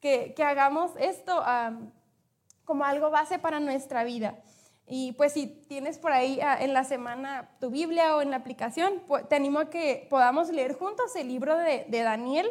que, 0.01 0.33
que 0.35 0.43
hagamos 0.43 0.91
esto 0.99 1.41
como 2.65 2.83
algo 2.83 3.09
base 3.09 3.39
para 3.39 3.59
nuestra 3.59 4.03
vida. 4.03 4.37
Y 4.89 5.11
pues 5.13 5.33
si 5.33 5.47
tienes 5.47 5.97
por 5.99 6.13
ahí 6.13 6.39
ah, 6.41 6.57
en 6.61 6.73
la 6.73 6.85
semana 6.85 7.49
tu 7.59 7.69
Biblia 7.69 8.15
o 8.15 8.21
en 8.21 8.31
la 8.31 8.37
aplicación, 8.37 9.03
te 9.27 9.35
animo 9.35 9.59
a 9.59 9.69
que 9.69 10.07
podamos 10.09 10.49
leer 10.49 10.75
juntos 10.75 11.13
el 11.17 11.27
libro 11.27 11.57
de, 11.57 11.85
Daniel. 11.89 12.49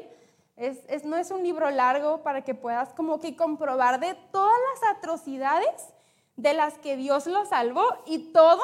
Es, 0.57 0.81
es, 0.89 1.05
no 1.05 1.17
es 1.17 1.31
un 1.31 1.43
libro 1.43 1.71
largo 1.71 2.23
para 2.23 2.43
que 2.43 2.55
puedas 2.55 2.93
como 2.93 3.21
que 3.21 3.37
comprobar 3.37 4.01
de 4.01 4.15
todas 4.33 4.57
las 4.75 4.97
atrocidades 4.97 5.95
de 6.37 6.53
las 6.53 6.77
que 6.79 6.97
Dios 6.97 7.27
lo 7.27 7.47
salvó 7.47 7.87
y 8.05 8.33
todo 8.33 8.63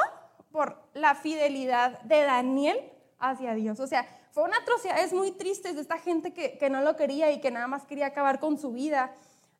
por 0.50 0.76
la 0.92 1.14
fidelidad 1.14 1.98
de 2.02 2.22
Daniel 2.22 2.78
hacia 3.18 3.54
Dios. 3.54 3.80
O 3.80 3.86
sea, 3.86 4.06
fue 4.32 4.44
una 4.44 4.58
atrocidad, 4.58 5.02
es 5.02 5.14
muy 5.14 5.30
triste 5.30 5.72
de 5.72 5.80
esta 5.80 5.98
gente 5.98 6.34
que, 6.34 6.58
que, 6.58 6.68
no 6.68 6.82
lo 6.82 6.96
quería 6.96 7.30
y 7.32 7.40
que 7.40 7.50
nada 7.50 7.68
más 7.68 7.84
quería 7.84 8.06
acabar 8.06 8.38
con 8.38 8.58
su 8.58 8.72
vida. 8.72 9.14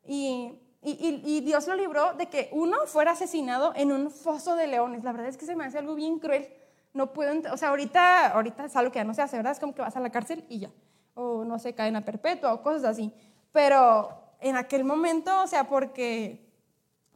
Y, 0.07 0.59
y, 0.85 1.23
y, 1.25 1.41
Dios 1.43 1.69
lo 1.69 1.77
libró 1.77 2.15
de 2.15 2.27
que 2.27 2.49
uno 2.51 2.87
fuera 2.87 3.13
asesinado 3.13 3.73
en 3.77 3.93
un 3.93 4.11
foso 4.11 4.57
de 4.57 4.67
leones. 4.67 5.05
La 5.05 5.13
verdad 5.13 5.29
es 5.29 5.37
que 5.37 5.47
se 5.47 5.55
me 5.55 5.65
hace 5.65 5.79
algo 5.79 5.95
bien 5.95 6.19
cruel. 6.19 6.53
No 6.93 7.13
puedo, 7.13 7.33
o 7.53 7.57
sea, 7.57 7.69
ahorita, 7.69 8.33
ahorita 8.33 8.65
es 8.65 8.75
algo 8.75 8.91
que 8.91 8.99
ya 8.99 9.05
no 9.05 9.15
se 9.15 9.23
hace, 9.23 9.37
¿verdad? 9.37 9.53
Es 9.53 9.61
como 9.61 9.75
que 9.75 9.81
vas 9.81 9.97
a 9.97 10.01
la 10.01 10.11
cárcel 10.11 10.45
y 10.49 10.59
ya. 10.59 10.71
O 11.15 11.45
no 11.45 11.59
sé, 11.61 11.75
cadena 11.75 12.05
perpetua 12.05 12.53
o 12.53 12.63
cosas 12.63 12.85
así. 12.85 13.13
Pero 13.53 14.11
en 14.41 14.57
aquel 14.57 14.83
momento, 14.83 15.43
o 15.43 15.47
sea, 15.47 15.69
porque 15.69 16.43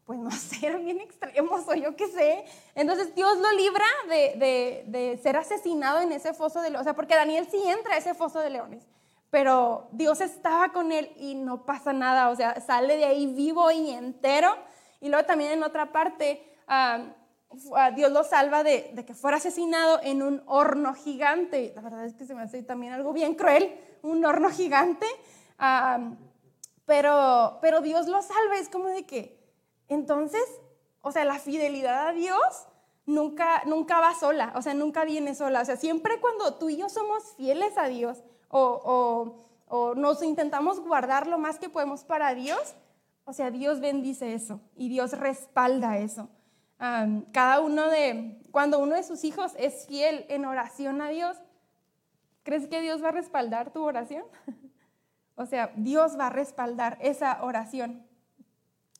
pues 0.06 0.20
no 0.20 0.30
sé, 0.30 0.66
eran 0.66 0.84
bien 0.84 1.00
extremos 1.00 1.68
o 1.68 1.74
yo 1.74 1.94
qué 1.96 2.06
sé. 2.06 2.44
Entonces 2.74 3.14
Dios 3.14 3.36
lo 3.38 3.52
libra 3.52 3.84
de, 4.08 4.84
de, 4.86 5.18
ser 5.22 5.36
asesinado 5.36 6.00
en 6.00 6.12
ese 6.12 6.32
foso 6.32 6.62
de 6.62 6.70
leones. 6.70 6.82
O 6.82 6.84
sea, 6.84 6.94
porque 6.94 7.14
Daniel 7.14 7.46
sí 7.50 7.60
entra 7.66 7.94
a 7.94 7.98
ese 7.98 8.14
foso 8.14 8.38
de 8.38 8.50
leones, 8.50 8.84
pero 9.36 9.88
Dios 9.92 10.22
estaba 10.22 10.72
con 10.72 10.92
él 10.92 11.12
y 11.18 11.34
no 11.34 11.66
pasa 11.66 11.92
nada. 11.92 12.30
O 12.30 12.36
sea, 12.36 12.58
sale 12.58 12.96
de 12.96 13.04
ahí 13.04 13.26
vivo 13.26 13.70
y 13.70 13.90
entero. 13.90 14.48
Y 14.98 15.10
luego 15.10 15.26
también 15.26 15.52
en 15.52 15.62
otra 15.62 15.92
parte, 15.92 16.56
Dios 17.94 18.12
lo 18.12 18.24
salva 18.24 18.62
de, 18.62 18.94
que 19.06 19.12
fuera 19.12 19.36
asesinado 19.36 20.00
en 20.02 20.22
un 20.22 20.42
horno 20.46 20.94
gigante. 20.94 21.74
La 21.76 21.82
verdad 21.82 22.06
es 22.06 22.14
que 22.14 22.24
se 22.24 22.34
me 22.34 22.40
hace 22.40 22.62
también 22.62 22.94
algo 22.94 23.12
bien 23.12 23.34
cruel, 23.34 23.78
un 24.00 24.24
horno 24.24 24.48
gigante. 24.48 25.04
pero, 26.86 27.58
pero 27.60 27.82
Dios 27.82 28.06
lo 28.06 28.22
salva, 28.22 28.56
es 28.56 28.70
como 28.70 28.88
de 28.88 29.04
que 29.04 29.38
entonces, 29.88 30.46
o 31.02 31.12
sea, 31.12 31.26
la 31.26 31.38
fidelidad 31.38 32.08
a 32.08 32.12
Dios 32.12 32.68
nunca, 33.04 33.60
nunca 33.66 34.00
va 34.00 34.14
sola, 34.14 34.54
o 34.56 34.62
sea, 34.62 34.72
nunca 34.72 35.04
viene 35.04 35.34
sola. 35.34 35.60
O 35.60 35.64
sea, 35.66 35.76
siempre 35.76 36.22
cuando 36.22 36.54
tú 36.54 36.70
y 36.70 36.78
yo 36.78 36.88
somos 36.88 37.34
fieles 37.36 37.76
a 37.76 37.88
Dios 37.88 38.22
o, 38.48 39.34
nos 39.96 40.22
intentamos 40.22 40.80
guardar 40.80 41.26
lo 41.26 41.38
más 41.38 41.58
que 41.58 41.68
podemos 41.68 42.04
para 42.04 42.34
Dios, 42.34 42.74
o 43.24 43.32
sea, 43.32 43.50
Dios 43.50 43.80
bendice 43.80 44.34
eso 44.34 44.60
y 44.76 44.88
Dios 44.88 45.12
respalda 45.12 45.98
eso. 45.98 46.28
cada 46.78 47.60
uno 47.60 47.88
de, 47.88 48.40
cuando 48.50 48.78
uno 48.78 48.94
de 48.94 49.02
sus 49.02 49.24
hijos 49.24 49.52
es 49.58 49.86
fiel 49.86 50.24
en 50.28 50.44
oración 50.44 51.00
a 51.02 51.08
Dios, 51.08 51.36
¿crees 52.42 52.68
que 52.68 52.80
Dios 52.80 53.02
va 53.02 53.08
a 53.08 53.12
respaldar 53.12 53.72
tu 53.72 53.82
oración? 53.82 54.24
o 55.34 55.46
sea, 55.46 55.72
Dios 55.76 56.18
va 56.18 56.28
a 56.28 56.30
respaldar 56.30 56.98
esa 57.00 57.42
oración. 57.42 58.06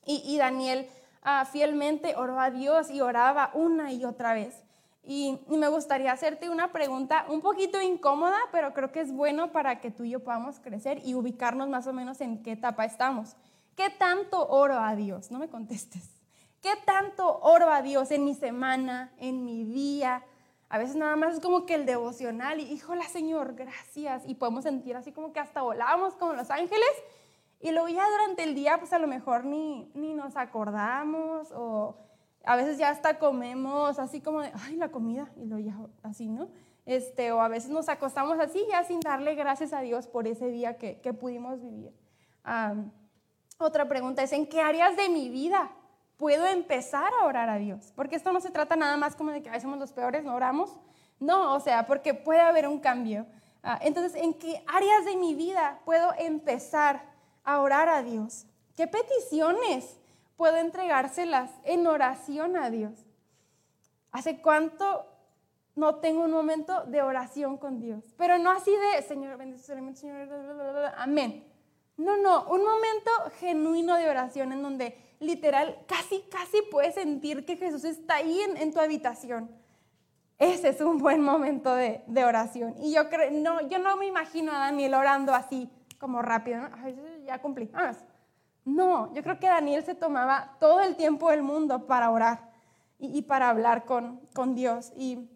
Y, 0.08 0.36
Daniel 0.38 0.88
ah, 1.22 1.44
fielmente 1.44 2.14
oró 2.14 2.38
a 2.38 2.52
Dios 2.52 2.90
y 2.90 3.00
oraba 3.00 3.50
una 3.54 3.92
y 3.92 4.04
otra 4.04 4.34
vez. 4.34 4.65
Y, 5.06 5.38
me 5.48 5.68
gustaría 5.68 6.10
hacerte 6.10 6.50
una 6.50 6.72
pregunta 6.72 7.26
un 7.28 7.40
poquito 7.40 7.80
incómoda, 7.80 8.36
pero 8.50 8.74
creo 8.74 8.90
que 8.90 9.00
es 9.00 9.12
bueno 9.12 9.52
para 9.52 9.80
que 9.80 9.92
tú 9.92 10.02
y 10.02 10.10
yo 10.10 10.24
podamos 10.24 10.58
crecer 10.58 11.00
y 11.04 11.14
ubicarnos 11.14 11.68
más 11.68 11.86
o 11.86 11.92
menos 11.92 12.20
en 12.20 12.42
qué 12.42 12.52
etapa 12.52 12.84
estamos. 12.84 13.36
¿Qué 13.76 13.88
tanto 13.90 14.48
oro 14.48 14.80
a 14.80 14.96
Dios? 14.96 15.30
No 15.30 15.38
me 15.38 15.48
contestes. 15.48 16.10
¿Qué 16.60 16.72
tanto 16.84 17.38
oro 17.40 17.70
a 17.70 17.82
Dios 17.82 18.10
en 18.10 18.24
mi 18.24 18.34
semana, 18.34 19.12
en 19.18 19.44
mi 19.44 19.62
día? 19.62 20.24
A 20.68 20.78
veces 20.78 20.96
nada 20.96 21.14
más 21.14 21.34
es 21.34 21.40
como 21.40 21.66
que 21.66 21.74
el 21.74 21.86
devocional 21.86 22.58
y, 22.58 22.64
híjola 22.64 23.04
Señor, 23.04 23.54
gracias. 23.54 24.24
Y 24.26 24.34
podemos 24.34 24.64
sentir 24.64 24.96
así 24.96 25.12
como 25.12 25.32
que 25.32 25.38
hasta 25.38 25.62
volamos 25.62 26.14
como 26.14 26.32
los 26.32 26.50
ángeles 26.50 26.90
y 27.60 27.70
luego 27.70 27.88
ya 27.88 28.04
durante 28.10 28.42
el 28.42 28.54
día, 28.54 28.78
pues 28.78 28.92
a 28.92 28.98
lo 28.98 29.06
mejor 29.06 29.44
ni, 29.44 29.90
ni 29.94 30.14
nos 30.14 30.36
acordamos 30.36 31.52
o 31.52 31.96
a 32.46 32.56
veces 32.56 32.78
ya 32.78 32.90
hasta 32.90 33.18
comemos 33.18 33.98
así 33.98 34.20
como 34.20 34.40
de, 34.40 34.52
ay, 34.64 34.76
la 34.76 34.88
comida, 34.88 35.30
y 35.36 35.44
luego 35.44 35.64
ya 35.64 35.76
así, 36.08 36.28
¿no? 36.28 36.48
Este, 36.86 37.32
o 37.32 37.40
a 37.40 37.48
veces 37.48 37.70
nos 37.70 37.88
acostamos 37.88 38.38
así 38.38 38.64
ya 38.70 38.84
sin 38.84 39.00
darle 39.00 39.34
gracias 39.34 39.72
a 39.72 39.80
Dios 39.80 40.06
por 40.06 40.28
ese 40.28 40.48
día 40.48 40.78
que, 40.78 41.00
que 41.00 41.12
pudimos 41.12 41.60
vivir. 41.60 41.92
otra 43.58 43.88
pregunta 43.88 44.22
es, 44.22 44.32
¿en 44.32 44.46
qué 44.46 44.60
áreas 44.60 44.96
de 44.96 45.08
mi 45.08 45.28
vida 45.28 45.72
puedo 46.16 46.46
empezar 46.46 47.12
a 47.20 47.24
orar 47.26 47.50
a 47.50 47.58
Dios? 47.58 47.92
Porque 47.96 48.14
esto 48.14 48.32
no 48.32 48.40
se 48.40 48.50
trata 48.50 48.76
nada 48.76 48.96
más 48.96 49.16
como 49.16 49.32
de 49.32 49.42
que 49.42 49.60
somos 49.60 49.80
los 49.80 49.92
peores, 49.92 50.22
no 50.22 50.36
oramos. 50.36 50.76
No, 51.18 51.54
o 51.54 51.60
sea, 51.60 51.86
porque 51.86 52.14
puede 52.14 52.40
haber 52.40 52.68
un 52.68 52.78
cambio. 52.78 53.26
Ah, 53.64 53.80
entonces, 53.82 54.14
¿en 54.22 54.34
qué 54.34 54.62
áreas 54.68 55.04
de 55.04 55.16
mi 55.16 55.34
vida 55.34 55.80
puedo 55.84 56.12
empezar 56.18 57.02
a 57.42 57.60
orar 57.60 57.88
a 57.88 58.04
Dios? 58.04 58.46
¿Qué 58.76 58.86
peticiones 58.86 59.98
puedo 60.36 60.56
entregárselas 60.56 61.50
en 61.64 61.86
oración 61.86 62.56
a 62.56 62.70
Dios? 62.70 62.92
¿Hace 64.12 64.40
cuánto 64.40 65.06
no 65.74 65.96
tengo 65.96 66.24
un 66.24 66.30
momento 66.30 66.84
de 66.84 67.02
oración 67.02 67.58
con 67.58 67.80
Dios? 67.80 68.04
Pero 68.16 68.38
no 68.38 68.50
así 68.50 68.70
de, 68.70 69.02
Señor, 69.02 69.36
bendito 69.36 69.62
Señor, 69.62 70.28
amén. 70.96 71.44
No, 71.96 72.16
no, 72.18 72.44
un 72.48 72.62
momento 72.62 73.10
genuino 73.40 73.96
de 73.96 74.08
oración 74.08 74.52
en 74.52 74.62
donde 74.62 74.96
literal 75.18 75.78
casi, 75.86 76.22
casi 76.30 76.62
puedes 76.70 76.94
sentir 76.94 77.44
que 77.46 77.56
Jesús 77.56 77.84
está 77.84 78.16
ahí 78.16 78.40
en, 78.40 78.72
tu 78.72 78.80
habitación. 78.80 79.50
Ese 80.38 80.68
es 80.68 80.80
un 80.82 80.98
buen 80.98 81.22
momento 81.22 81.74
de, 81.74 82.02
oración. 82.24 82.74
Y 82.78 82.92
yo, 82.92 83.08
creo, 83.08 83.30
no, 83.30 83.66
yo 83.68 83.78
no 83.78 83.96
me 83.96 84.06
imagino 84.06 84.52
a 84.52 84.58
Daniel 84.58 84.94
orando 84.94 85.34
así, 85.34 85.70
como 85.98 86.20
rápido. 86.20 86.68
ya 87.24 87.40
cumplí. 87.40 87.70
No, 88.66 89.14
yo 89.14 89.22
creo 89.22 89.38
que 89.38 89.46
Daniel 89.46 89.84
se 89.84 89.94
tomaba 89.94 90.56
todo 90.58 90.80
el 90.80 90.96
tiempo 90.96 91.30
del 91.30 91.40
mundo 91.40 91.86
para 91.86 92.10
orar 92.10 92.50
y, 92.98 93.22
para 93.22 93.48
hablar 93.48 93.84
con, 93.84 94.18
con 94.34 94.56
Dios. 94.56 94.92
Y, 94.96 95.30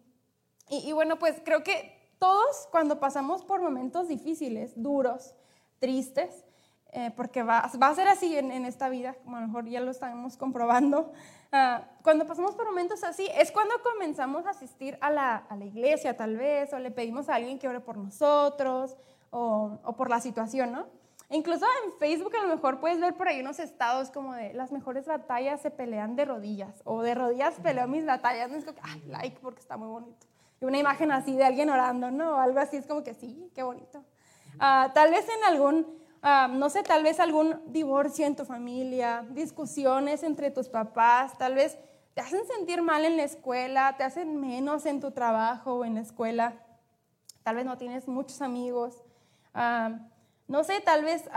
y, 0.69 0.91
bueno, 0.91 1.17
pues 1.17 1.41
creo 1.45 1.63
que 1.63 2.13
todos 2.19 2.67
cuando 2.73 2.99
pasamos 2.99 3.45
por 3.45 3.63
momentos 3.63 4.09
difíciles, 4.09 4.73
duros, 4.75 5.37
tristes, 5.79 6.45
eh, 6.91 7.13
porque 7.17 7.45
va, 7.45 7.71
va, 7.81 7.87
a 7.87 7.95
ser 7.95 8.09
así 8.09 8.37
en, 8.37 8.51
en, 8.51 8.65
esta 8.65 8.89
vida, 8.89 9.15
como 9.23 9.37
a 9.37 9.41
lo 9.41 9.47
mejor 9.47 9.65
ya 9.69 9.81
lo 9.81 9.93
estamos 9.93 10.37
comprobando, 10.37 11.13
ah, 11.53 11.85
cuando 12.03 12.27
pasamos 12.27 12.57
por 12.57 12.67
momentos 12.67 13.05
así 13.05 13.29
es 13.37 13.53
cuando 13.53 13.75
comenzamos 13.85 14.45
a 14.45 14.51
asistir 14.51 14.99
a 15.01 15.09
la, 15.09 15.37
a 15.37 15.55
la, 15.55 15.65
iglesia 15.67 16.17
tal 16.17 16.37
vez, 16.37 16.73
o 16.73 16.81
le 16.81 16.91
pedimos 16.91 17.29
a 17.29 17.37
alguien 17.37 17.61
que 17.61 17.69
ore 17.69 17.79
por 17.79 17.97
nosotros, 17.97 18.97
o, 19.31 19.79
o 19.85 19.97
por 19.97 20.11
la 20.11 20.21
situación, 20.21 20.73
¿no? 20.73 21.00
Incluso 21.33 21.65
en 21.85 21.93
Facebook 21.93 22.35
a 22.37 22.43
lo 22.43 22.49
mejor 22.49 22.81
puedes 22.81 23.01
ver 23.01 23.15
por 23.15 23.29
ahí 23.29 23.41
unos 23.41 23.61
estados 23.61 24.11
como 24.11 24.35
de 24.35 24.53
las 24.53 24.73
mejores 24.73 25.07
batallas 25.07 25.61
se 25.61 25.71
pelean 25.71 26.17
de 26.17 26.25
rodillas 26.25 26.83
o 26.85 27.03
de 27.03 27.15
rodillas 27.15 27.55
peleo 27.63 27.87
mis 27.87 28.05
batallas. 28.05 28.51
No 28.51 28.57
es 28.57 28.65
como 28.65 28.77
que, 28.77 28.83
ay, 28.85 29.01
like 29.07 29.39
porque 29.41 29.61
está 29.61 29.77
muy 29.77 29.87
bonito. 29.87 30.27
Y 30.61 30.65
una 30.65 30.79
imagen 30.79 31.13
así 31.13 31.37
de 31.37 31.45
alguien 31.45 31.71
orando, 31.71 32.11
¿no? 32.11 32.41
Algo 32.41 32.59
así 32.59 32.77
es 32.77 32.87
como 32.87 33.05
que 33.05 33.15
sí, 33.15 33.49
qué 33.55 33.63
bonito. 33.63 34.05
Ah, 34.59 34.91
tal 34.93 35.13
vez 35.13 35.25
en 35.29 35.45
algún, 35.45 35.87
ah, 36.21 36.49
no 36.51 36.69
sé, 36.69 36.83
tal 36.83 37.05
vez 37.05 37.21
algún 37.21 37.63
divorcio 37.73 38.27
en 38.27 38.35
tu 38.35 38.45
familia, 38.45 39.25
discusiones 39.31 40.25
entre 40.25 40.51
tus 40.51 40.69
papás, 40.69 41.39
tal 41.39 41.55
vez 41.55 41.79
te 42.15 42.23
hacen 42.23 42.45
sentir 42.47 42.83
mal 42.83 43.05
en 43.05 43.17
la 43.17 43.23
escuela, 43.23 43.95
te 43.97 44.03
hacen 44.03 44.41
menos 44.41 44.85
en 44.85 45.01
tu 45.01 45.13
trabajo 45.13 45.75
o 45.75 45.85
en 45.85 45.95
la 45.95 46.01
escuela. 46.01 46.55
Tal 47.45 47.55
vez 47.55 47.65
no 47.65 47.79
tienes 47.79 48.09
muchos 48.09 48.43
amigos. 48.43 49.05
Ah, 49.55 50.10
no 50.51 50.65
sé, 50.65 50.81
tal 50.81 51.05
vez 51.05 51.31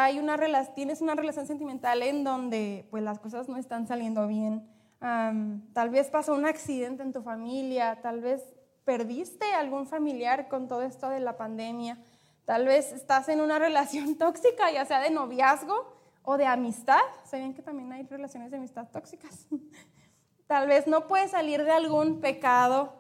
tienes 0.74 1.00
una 1.02 1.14
relación 1.14 1.46
sentimental 1.46 2.02
en 2.02 2.24
donde 2.24 2.88
pues 2.90 3.04
las 3.04 3.20
cosas 3.20 3.48
no 3.48 3.58
están 3.58 3.86
saliendo 3.86 4.26
bien. 4.28 4.68
tal 5.00 5.92
vez 5.92 6.10
pasó 6.10 6.34
un 6.34 6.48
accidente 6.48 7.04
en 7.04 7.14
tu 7.14 7.22
familia, 7.22 8.00
tal 8.02 8.22
vez 8.22 8.42
perdiste 8.86 9.54
algún 9.54 9.86
familiar 9.86 10.48
con 10.48 10.68
todo 10.68 10.82
esto 10.82 11.10
de 11.10 11.20
la 11.20 11.38
pandemia. 11.38 12.00
Tal 12.46 12.66
vez 12.66 12.92
estás 12.92 13.30
en 13.30 13.40
una 13.40 13.60
relación 13.68 14.18
tóxica, 14.18 14.72
ya 14.72 14.84
sea 14.84 15.00
de 15.00 15.12
noviazgo 15.12 15.96
o 16.24 16.38
de 16.38 16.48
amistad. 16.48 17.02
¿Saben 17.24 17.54
que 17.54 17.62
también 17.62 17.92
hay 17.94 18.08
relaciones 18.08 18.50
de 18.50 18.58
amistad 18.58 18.88
tóxicas? 18.92 19.46
Tal 20.48 20.68
vez 20.68 20.88
no 20.88 21.06
puedes 21.06 21.30
salir 21.30 21.64
de 21.64 21.72
algún 21.72 22.20
pecado. 22.20 22.96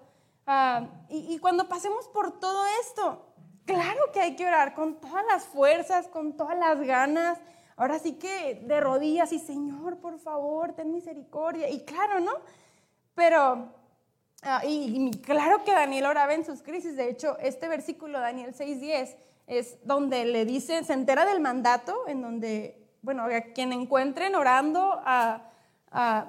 y 1.10 1.40
cuando 1.40 1.68
pasemos 1.68 2.08
por 2.10 2.40
todo 2.40 2.64
esto, 2.82 3.33
Claro 3.66 4.12
que 4.12 4.20
hay 4.20 4.36
que 4.36 4.46
orar 4.46 4.74
con 4.74 5.00
todas 5.00 5.26
las 5.26 5.46
fuerzas, 5.46 6.08
con 6.08 6.36
todas 6.36 6.58
las 6.58 6.82
ganas. 6.82 7.40
Ahora 7.78 7.98
sí 7.98 8.14
que 8.14 8.62
de 8.66 8.80
rodillas 8.82 9.32
y 9.32 9.40
Señor, 9.40 9.98
por 9.98 10.20
favor, 10.20 10.74
ten 10.74 10.92
misericordia. 10.92 11.70
Y 11.70 11.86
claro, 11.86 12.20
¿no? 12.20 12.34
Pero, 13.16 13.74
ah, 14.42 14.62
y, 14.66 15.12
claro 15.22 15.64
que 15.64 15.72
Daniel 15.72 16.06
oraba 16.06 16.34
en 16.34 16.46
sus 16.46 16.62
crisis. 16.62 16.98
De 16.98 17.10
hecho, 17.10 17.38
este 17.40 17.68
versículo, 17.70 18.20
Daniel 18.20 18.54
6.10, 18.54 19.16
es 19.48 19.78
donde 19.86 20.26
le 20.26 20.46
dice, 20.46 20.84
se 20.84 20.94
entera 20.94 21.26
del 21.26 21.40
mandato, 21.40 22.08
en 22.08 22.22
donde, 22.22 22.88
bueno, 23.02 23.24
a 23.24 23.42
quien 23.54 23.72
encuentren 23.72 24.36
orando 24.36 25.02
a, 25.06 25.50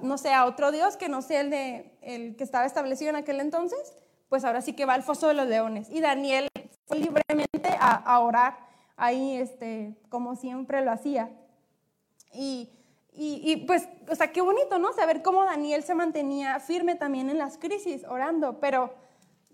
no 0.02 0.18
sé, 0.18 0.32
a 0.32 0.44
otro 0.46 0.70
Dios 0.70 0.96
que 0.96 1.08
no 1.08 1.20
sea 1.22 1.40
el, 1.40 1.50
de, 1.50 1.96
el 2.02 2.36
que 2.36 2.44
estaba 2.44 2.64
establecido 2.64 3.10
en 3.10 3.16
aquel 3.16 3.40
entonces, 3.40 3.96
pues 4.28 4.44
ahora 4.44 4.60
sí 4.62 4.74
que 4.74 4.84
va 4.84 4.94
al 4.94 5.02
foso 5.02 5.28
de 5.28 5.34
los 5.34 5.46
leones. 5.46 5.88
Y 5.90 6.00
Daniel 6.00 6.48
libremente 6.90 7.76
a, 7.78 8.20
orar 8.20 8.58
ahí, 8.96 9.36
este, 9.36 9.96
como 10.08 10.36
siempre 10.36 10.84
lo 10.84 10.92
hacía. 10.92 11.30
Y, 12.32 12.70
y, 13.12 13.56
pues, 13.66 13.88
o 14.10 14.14
sea, 14.14 14.32
qué 14.32 14.40
bonito, 14.40 14.78
¿no? 14.78 14.92
Saber 14.92 15.22
cómo 15.22 15.44
Daniel 15.44 15.82
se 15.84 15.94
mantenía 15.94 16.58
firme 16.60 16.96
también 16.96 17.30
en 17.30 17.38
las 17.38 17.58
crisis, 17.58 18.04
orando. 18.04 18.58
Pero 18.60 18.92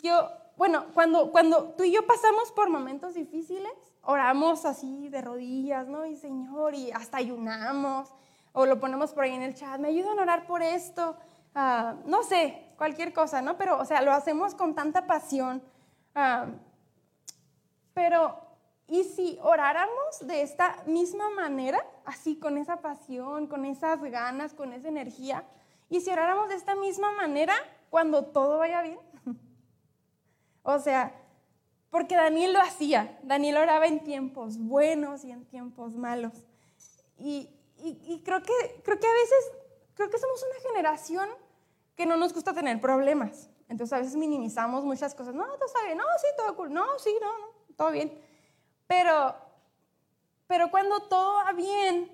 yo, 0.02 0.30
bueno, 0.56 0.86
cuando, 0.94 1.30
cuando 1.30 1.74
tú 1.76 1.84
y 1.84 1.92
yo 1.92 2.06
pasamos 2.06 2.52
por 2.52 2.70
momentos 2.70 3.14
difíciles, 3.14 3.72
oramos 4.02 4.64
así 4.64 5.08
de 5.10 5.20
rodillas, 5.20 5.88
¿no? 5.88 6.06
Y 6.06 6.16
Señor, 6.16 6.74
y 6.74 6.90
hasta 6.90 7.18
ayunamos, 7.18 8.08
o 8.52 8.66
lo 8.66 8.80
ponemos 8.80 9.12
por 9.12 9.24
ahí 9.24 9.34
en 9.34 9.42
el 9.42 9.54
chat, 9.54 9.78
me 9.78 9.88
ayudan 9.88 10.18
a 10.18 10.22
orar 10.22 10.46
por 10.46 10.62
esto, 10.62 11.16
ah, 11.54 11.96
no 12.06 12.22
sé, 12.22 12.66
cualquier 12.76 13.12
cosa, 13.12 13.42
¿no? 13.42 13.56
Pero, 13.58 13.78
o 13.78 13.84
sea, 13.84 14.00
lo 14.02 14.12
hacemos 14.12 14.54
con 14.54 14.74
tanta 14.74 15.06
pasión. 15.06 15.62
Ah, 16.14 16.46
pero, 18.00 18.34
¿y 18.86 19.04
si 19.04 19.38
oráramos 19.42 20.20
de 20.22 20.40
esta 20.40 20.82
misma 20.86 21.28
manera, 21.28 21.84
así 22.06 22.38
con 22.38 22.56
esa 22.56 22.80
pasión, 22.80 23.46
con 23.46 23.66
esas 23.66 24.00
ganas, 24.00 24.54
con 24.54 24.72
esa 24.72 24.88
energía? 24.88 25.44
¿Y 25.90 26.00
si 26.00 26.08
oráramos 26.10 26.48
de 26.48 26.54
esta 26.54 26.74
misma 26.74 27.12
manera 27.12 27.52
cuando 27.90 28.24
todo 28.24 28.56
vaya 28.56 28.80
bien? 28.80 28.98
o 30.62 30.78
sea, 30.78 31.14
porque 31.90 32.16
Daniel 32.16 32.54
lo 32.54 32.60
hacía. 32.60 33.18
Daniel 33.22 33.58
oraba 33.58 33.86
en 33.86 34.02
tiempos 34.02 34.56
buenos 34.56 35.24
y 35.24 35.30
en 35.30 35.44
tiempos 35.44 35.94
malos. 35.94 36.32
Y, 37.18 37.50
creo, 38.24 38.42
que, 38.42 38.80
creo 38.82 38.98
que 38.98 39.06
a 39.06 39.12
veces, 39.12 39.52
creo 39.92 40.08
que 40.08 40.16
somos 40.16 40.42
una 40.42 40.70
generación 40.70 41.28
que 41.96 42.06
no 42.06 42.16
nos 42.16 42.32
gusta 42.32 42.54
tener 42.54 42.80
problemas. 42.80 43.50
Entonces 43.68 43.92
a 43.92 43.98
veces 43.98 44.16
minimizamos 44.16 44.84
muchas 44.86 45.14
cosas. 45.14 45.34
No, 45.34 45.44
todo 45.44 45.66
está 45.66 45.84
bien. 45.84 45.98
No, 45.98 46.04
sí, 46.18 46.28
todo 46.38 46.56
cool. 46.56 46.72
No, 46.72 46.98
sí, 46.98 47.14
no, 47.20 47.38
no 47.40 47.49
todo 47.80 47.92
bien. 47.92 48.12
Pero, 48.86 49.34
pero 50.46 50.70
cuando 50.70 51.00
todo 51.08 51.36
va 51.36 51.52
bien, 51.54 52.12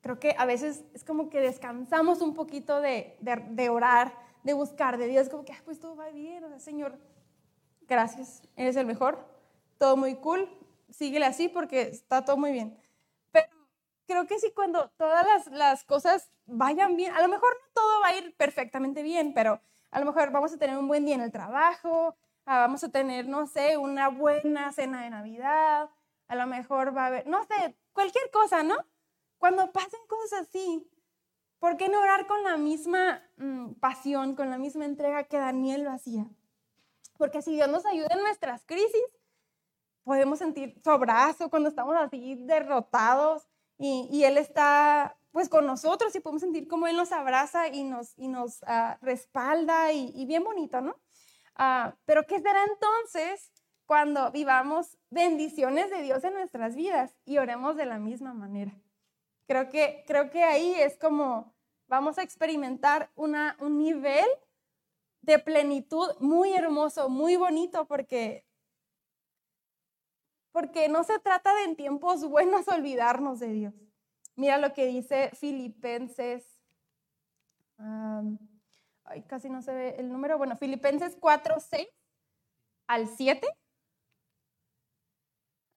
creo 0.00 0.20
que 0.20 0.36
a 0.38 0.44
veces 0.44 0.84
es 0.94 1.02
como 1.02 1.28
que 1.28 1.40
descansamos 1.40 2.20
un 2.20 2.34
poquito 2.34 2.80
de, 2.80 3.16
de, 3.18 3.68
orar, 3.68 4.14
de 4.44 4.52
buscar 4.52 4.96
de 4.96 5.08
Dios, 5.08 5.28
como 5.28 5.44
que, 5.44 5.54
pues 5.64 5.80
todo 5.80 5.96
va 5.96 6.10
bien, 6.10 6.44
o 6.44 6.60
Señor, 6.60 6.96
gracias, 7.88 8.42
eres 8.54 8.76
el 8.76 8.86
mejor, 8.86 9.18
todo 9.76 9.96
muy 9.96 10.14
cool, 10.14 10.48
síguele 10.88 11.26
así 11.26 11.48
porque 11.48 11.82
está 11.82 12.24
todo 12.24 12.36
muy 12.36 12.52
bien. 12.52 12.78
Pero 13.32 13.48
creo 14.06 14.28
que 14.28 14.38
sí, 14.38 14.52
cuando 14.54 14.88
todas 14.90 15.26
las, 15.26 15.46
las 15.48 15.82
cosas 15.82 16.30
vayan 16.46 16.94
bien, 16.96 17.12
a 17.12 17.22
lo 17.22 17.28
mejor 17.28 17.50
no 17.60 17.72
todo 17.74 18.00
va 18.02 18.08
a 18.10 18.16
ir 18.16 18.36
perfectamente 18.36 19.02
bien, 19.02 19.34
pero 19.34 19.60
a 19.90 19.98
lo 19.98 20.06
mejor 20.06 20.30
vamos 20.30 20.52
a 20.52 20.58
tener 20.58 20.78
un 20.78 20.86
buen 20.86 21.04
día 21.04 21.16
en 21.16 21.22
el 21.22 21.32
trabajo, 21.32 22.14
Ah, 22.46 22.60
vamos 22.60 22.82
a 22.84 22.90
tener, 22.90 23.28
no 23.28 23.46
sé, 23.46 23.76
una 23.76 24.08
buena 24.08 24.72
cena 24.72 25.02
de 25.02 25.10
Navidad, 25.10 25.90
a 26.28 26.34
lo 26.36 26.46
mejor 26.46 26.96
va 26.96 27.04
a 27.04 27.06
haber, 27.06 27.26
no 27.26 27.44
sé, 27.44 27.76
cualquier 27.92 28.30
cosa, 28.30 28.62
¿no? 28.62 28.76
Cuando 29.38 29.72
pasen 29.72 30.00
cosas 30.06 30.42
así, 30.42 30.88
¿por 31.58 31.76
qué 31.76 31.88
no 31.88 32.00
orar 32.00 32.26
con 32.26 32.42
la 32.42 32.56
misma 32.56 33.22
mm, 33.36 33.74
pasión, 33.74 34.36
con 34.36 34.50
la 34.50 34.58
misma 34.58 34.84
entrega 34.84 35.24
que 35.24 35.38
Daniel 35.38 35.82
lo 35.84 35.90
hacía? 35.90 36.26
Porque 37.18 37.42
si 37.42 37.52
Dios 37.52 37.68
nos 37.68 37.84
ayuda 37.84 38.08
en 38.12 38.20
nuestras 38.20 38.64
crisis, 38.64 39.02
podemos 40.04 40.38
sentir 40.38 40.80
su 40.82 40.90
abrazo 40.90 41.50
cuando 41.50 41.68
estamos 41.68 41.94
así 41.96 42.36
derrotados 42.46 43.46
y, 43.78 44.24
Él 44.24 44.36
está 44.38 45.16
pues 45.32 45.48
con 45.48 45.66
nosotros 45.66 46.14
y 46.14 46.20
podemos 46.20 46.42
sentir 46.42 46.68
como 46.68 46.86
Él 46.86 46.96
nos 46.96 47.12
abraza 47.12 47.68
y 47.68 47.84
nos, 47.84 48.18
y 48.18 48.28
nos 48.28 48.62
ah, 48.64 48.98
respalda 49.00 49.92
y, 49.92 50.12
y 50.14 50.26
bien 50.26 50.44
bonito, 50.44 50.80
¿no? 50.80 50.96
Ah, 51.62 51.94
pero 52.06 52.26
¿qué 52.26 52.40
será 52.40 52.64
entonces 52.64 53.52
cuando 53.84 54.32
vivamos 54.32 54.96
bendiciones 55.10 55.90
de 55.90 56.00
Dios 56.00 56.24
en 56.24 56.32
nuestras 56.32 56.74
vidas 56.74 57.14
y 57.26 57.36
oremos 57.36 57.76
de 57.76 57.84
la 57.84 57.98
misma 57.98 58.32
manera? 58.32 58.80
Creo 59.46 59.68
que, 59.68 60.02
creo 60.06 60.30
que 60.30 60.42
ahí 60.42 60.72
es 60.72 60.96
como 60.96 61.54
vamos 61.86 62.16
a 62.16 62.22
experimentar 62.22 63.10
una, 63.14 63.58
un 63.60 63.76
nivel 63.76 64.24
de 65.20 65.38
plenitud 65.38 66.08
muy 66.18 66.54
hermoso, 66.54 67.10
muy 67.10 67.36
bonito, 67.36 67.86
porque, 67.86 68.46
porque 70.50 70.88
no 70.88 71.04
se 71.04 71.18
trata 71.18 71.54
de 71.56 71.64
en 71.64 71.76
tiempos 71.76 72.26
buenos 72.26 72.68
olvidarnos 72.68 73.38
de 73.38 73.52
Dios. 73.52 73.74
Mira 74.34 74.56
lo 74.56 74.72
que 74.72 74.86
dice 74.86 75.30
Filipenses 75.34 76.42
casi 79.26 79.48
no 79.48 79.62
se 79.62 79.72
ve 79.72 79.94
el 79.98 80.10
número, 80.10 80.38
bueno, 80.38 80.56
Filipenses 80.56 81.16
4, 81.20 81.60
6 81.60 81.88
al 82.86 83.08
7. 83.08 83.46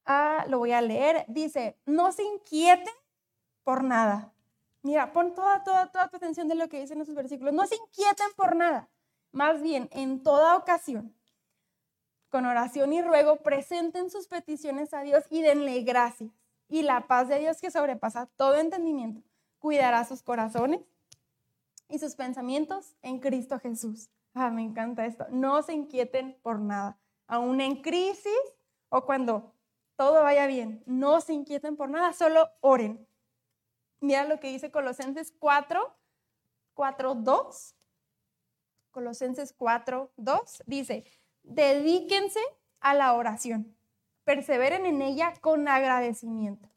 Ah, 0.05 0.45
lo 0.47 0.59
voy 0.59 0.71
a 0.71 0.81
leer. 0.81 1.25
Dice, 1.27 1.77
no 1.85 2.11
se 2.11 2.23
inquieten 2.23 2.93
por 3.63 3.83
nada. 3.83 4.33
Mira, 4.81 5.13
pon 5.13 5.33
toda, 5.33 5.63
toda, 5.63 5.91
toda 5.91 6.09
tu 6.09 6.17
atención 6.17 6.47
de 6.47 6.55
lo 6.55 6.67
que 6.67 6.81
dicen 6.81 6.99
esos 7.01 7.15
versículos. 7.15 7.53
No 7.53 7.65
se 7.65 7.75
inquieten 7.75 8.27
por 8.35 8.55
nada. 8.55 8.89
Más 9.31 9.61
bien, 9.61 9.89
en 9.91 10.21
toda 10.21 10.57
ocasión, 10.57 11.15
con 12.29 12.45
oración 12.45 12.93
y 12.93 13.01
ruego, 13.01 13.37
presenten 13.37 14.09
sus 14.09 14.27
peticiones 14.27 14.93
a 14.93 15.01
Dios 15.01 15.23
y 15.29 15.41
denle 15.41 15.81
gracias. 15.83 16.31
y 16.67 16.81
la 16.81 17.07
paz 17.07 17.27
de 17.27 17.39
Dios 17.39 17.61
que 17.61 17.69
sobrepasa 17.69 18.25
todo 18.35 18.55
entendimiento 18.55 19.21
cuidará 19.59 20.03
sus 20.05 20.23
corazones 20.23 20.81
y 21.93 21.99
sus 21.99 22.15
pensamientos 22.15 22.95
en 23.03 23.19
Cristo 23.19 23.59
Jesús. 23.59 24.09
Ah, 24.33 24.49
me 24.49 24.63
encanta 24.63 25.05
esto. 25.05 25.27
No 25.29 25.61
se 25.61 25.73
inquieten 25.73 26.35
por 26.41 26.59
nada. 26.59 26.97
Aún 27.27 27.61
en 27.61 27.83
crisis 27.83 28.33
o 28.89 29.05
cuando 29.05 29.53
todo 29.95 30.23
vaya 30.23 30.47
bien, 30.47 30.81
no 30.87 31.21
se 31.21 31.33
inquieten 31.33 31.77
por 31.77 31.89
nada, 31.89 32.11
solo 32.13 32.49
oren. 32.61 33.07
Mira 33.99 34.25
lo 34.25 34.39
que 34.39 34.47
dice 34.47 34.71
Colosenses 34.71 35.35
4, 35.37 35.95
4, 36.73 37.13
2. 37.13 37.75
Colosenses 38.89 39.53
4, 39.53 40.13
2 40.17 40.63
dice, 40.65 41.05
dedíquense 41.43 42.39
a 42.79 42.95
la 42.95 43.13
oración, 43.13 43.77
perseveren 44.23 44.87
en 44.87 45.03
ella 45.03 45.33
con 45.41 45.67
agradecimiento. 45.67 46.72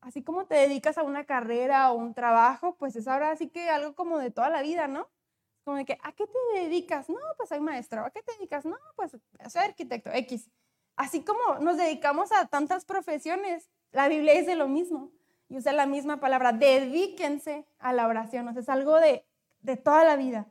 Así 0.00 0.22
como 0.22 0.46
te 0.46 0.54
dedicas 0.54 0.96
a 0.98 1.02
una 1.02 1.24
carrera 1.24 1.92
o 1.92 1.96
un 1.96 2.14
trabajo, 2.14 2.76
pues 2.76 2.96
es 2.96 3.06
ahora 3.06 3.30
así 3.30 3.48
que 3.48 3.68
algo 3.68 3.94
como 3.94 4.18
de 4.18 4.30
toda 4.30 4.48
la 4.48 4.62
vida, 4.62 4.88
¿no? 4.88 5.08
Como 5.64 5.76
de 5.76 5.84
que, 5.84 5.98
¿a 6.02 6.12
qué 6.12 6.26
te 6.26 6.60
dedicas? 6.60 7.10
No, 7.10 7.18
pues 7.36 7.50
soy 7.50 7.60
maestro. 7.60 8.04
¿A 8.04 8.10
qué 8.10 8.22
te 8.22 8.32
dedicas? 8.32 8.64
No, 8.64 8.78
pues 8.96 9.12
soy 9.48 9.62
arquitecto, 9.62 10.10
X. 10.10 10.50
Así 10.96 11.22
como 11.22 11.58
nos 11.60 11.76
dedicamos 11.76 12.32
a 12.32 12.46
tantas 12.46 12.84
profesiones, 12.84 13.70
la 13.92 14.08
Biblia 14.08 14.34
dice 14.34 14.56
lo 14.56 14.68
mismo 14.68 15.12
y 15.48 15.56
usa 15.56 15.72
la 15.72 15.86
misma 15.86 16.20
palabra, 16.20 16.52
dedíquense 16.52 17.66
a 17.78 17.92
la 17.92 18.06
oración, 18.06 18.46
o 18.48 18.52
sea, 18.52 18.62
es 18.62 18.68
algo 18.68 18.96
de, 18.96 19.26
de 19.60 19.76
toda 19.76 20.04
la 20.04 20.16
vida. 20.16 20.46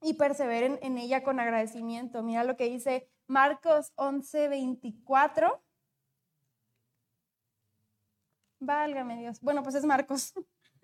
Y 0.00 0.14
perseveren 0.14 0.78
en 0.82 0.98
ella 0.98 1.22
con 1.22 1.38
agradecimiento. 1.38 2.22
Mira 2.22 2.44
lo 2.44 2.56
que 2.56 2.68
dice 2.68 3.08
Marcos 3.26 3.92
11, 3.96 4.48
24. 4.48 5.62
Válgame 8.66 9.18
Dios. 9.18 9.40
Bueno, 9.40 9.62
pues 9.62 9.76
es 9.76 9.84
Marcos. 9.84 10.34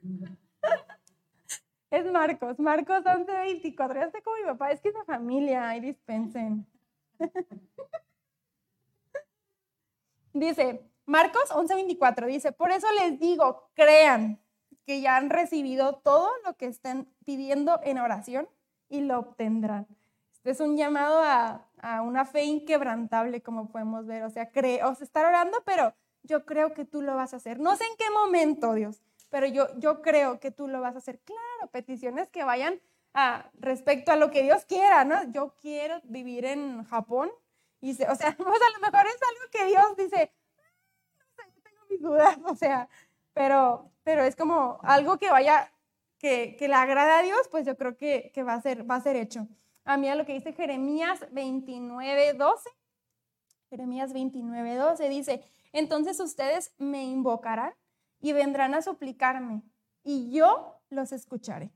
es 1.91 2.13
Marcos, 2.13 2.61
Marcos 2.61 3.03
11, 3.05 3.33
24. 3.33 4.01
Ya 4.01 4.11
sé 4.11 4.23
como 4.23 4.37
mi 4.37 4.45
papá, 4.45 4.71
es 4.71 4.81
que 4.81 4.91
es 4.91 4.95
familia, 5.05 5.69
ahí 5.69 5.81
dispensen. 5.81 6.65
dice, 10.33 10.89
Marcos 11.07 11.51
11, 11.51 11.75
24, 11.75 12.29
dice, 12.29 12.53
por 12.53 12.71
eso 12.71 12.87
les 13.01 13.19
digo, 13.19 13.69
crean 13.75 14.41
que 14.87 15.01
ya 15.01 15.17
han 15.17 15.29
recibido 15.29 15.97
todo 15.97 16.31
lo 16.45 16.57
que 16.57 16.67
estén 16.67 17.13
pidiendo 17.25 17.81
en 17.83 17.99
oración 17.99 18.49
y 18.89 19.01
lo 19.01 19.19
obtendrán. 19.19 19.89
Este 20.35 20.51
es 20.51 20.61
un 20.61 20.77
llamado 20.77 21.21
a, 21.21 21.67
a 21.79 22.03
una 22.03 22.25
fe 22.25 22.45
inquebrantable, 22.45 23.43
como 23.43 23.69
podemos 23.69 24.07
ver. 24.07 24.23
O 24.23 24.31
sea, 24.31 24.53
cree, 24.53 24.85
o 24.85 24.95
sea, 24.95 25.05
estar 25.05 25.25
orando, 25.25 25.59
pero 25.65 25.95
yo 26.23 26.45
creo 26.45 26.75
que 26.75 26.85
tú 26.85 27.03
lo 27.03 27.15
vas 27.15 27.33
a 27.33 27.37
hacer. 27.37 27.59
No 27.59 27.77
sé 27.77 27.85
en 27.85 27.97
qué 27.97 28.11
momento, 28.11 28.75
Dios, 28.75 29.03
pero 29.29 29.47
yo, 29.47 29.67
yo 29.79 30.03
creo 30.03 30.41
que 30.41 30.51
tú 30.51 30.69
lo 30.69 30.81
vas 30.81 30.95
a 30.95 30.99
hacer. 30.99 31.19
Claro, 31.21 31.71
peticiones 31.71 32.29
que 32.29 32.45
vayan 32.45 32.81
a, 33.15 33.51
respecto 33.59 34.13
a 34.13 34.17
lo 34.17 34.31
que 34.31 34.43
Dios 34.43 34.65
quiera, 34.65 35.05
¿no? 35.05 35.31
Yo 35.33 35.55
quiero 35.61 36.01
vivir 36.05 36.45
en 36.45 36.85
Japón. 36.85 37.31
Y 37.81 37.91
o 37.91 37.95
sea, 37.95 38.05
pues 38.37 38.61
a 38.61 38.79
lo 38.79 38.81
mejor 38.81 39.07
es 39.07 39.19
algo 39.23 39.51
que 39.51 39.67
Dios 39.67 39.97
dice, 39.97 40.33
no 41.19 41.25
sé, 41.35 41.43
yo 41.55 41.63
tengo 41.63 41.81
mis 41.91 42.01
dudas, 42.01 42.39
o 42.47 42.55
sea, 42.55 42.89
pero, 43.33 43.91
pero 44.05 44.23
es 44.23 44.37
como 44.37 44.79
algo 44.83 45.19
que 45.19 45.31
vaya, 45.31 45.73
que, 46.19 46.57
que 46.59 46.69
le 46.69 46.75
agrada 46.75 47.19
a 47.19 47.23
Dios, 47.23 47.49
pues 47.51 47.67
yo 47.67 47.77
creo 47.77 47.97
que, 47.97 48.31
que 48.33 48.43
va, 48.43 48.55
a 48.55 48.63
ser, 48.63 48.89
va 48.89 48.97
a 48.97 49.01
ser 49.01 49.17
hecho. 49.17 49.49
A 49.85 49.97
mí 49.97 50.09
a 50.09 50.15
lo 50.15 50.25
que 50.25 50.35
dice 50.35 50.53
Jeremías 50.53 51.27
29, 51.33 52.35
12. 52.35 52.71
Jeremías 53.69 54.13
29, 54.13 54.77
12 54.77 55.09
dice, 55.09 55.43
entonces 55.73 56.21
ustedes 56.21 56.75
me 56.79 57.05
invocarán 57.05 57.75
y 58.21 58.33
vendrán 58.33 58.75
a 58.75 58.83
suplicarme 58.83 59.63
y 60.05 60.31
yo 60.33 60.81
los 60.91 61.13
escucharé. 61.13 61.73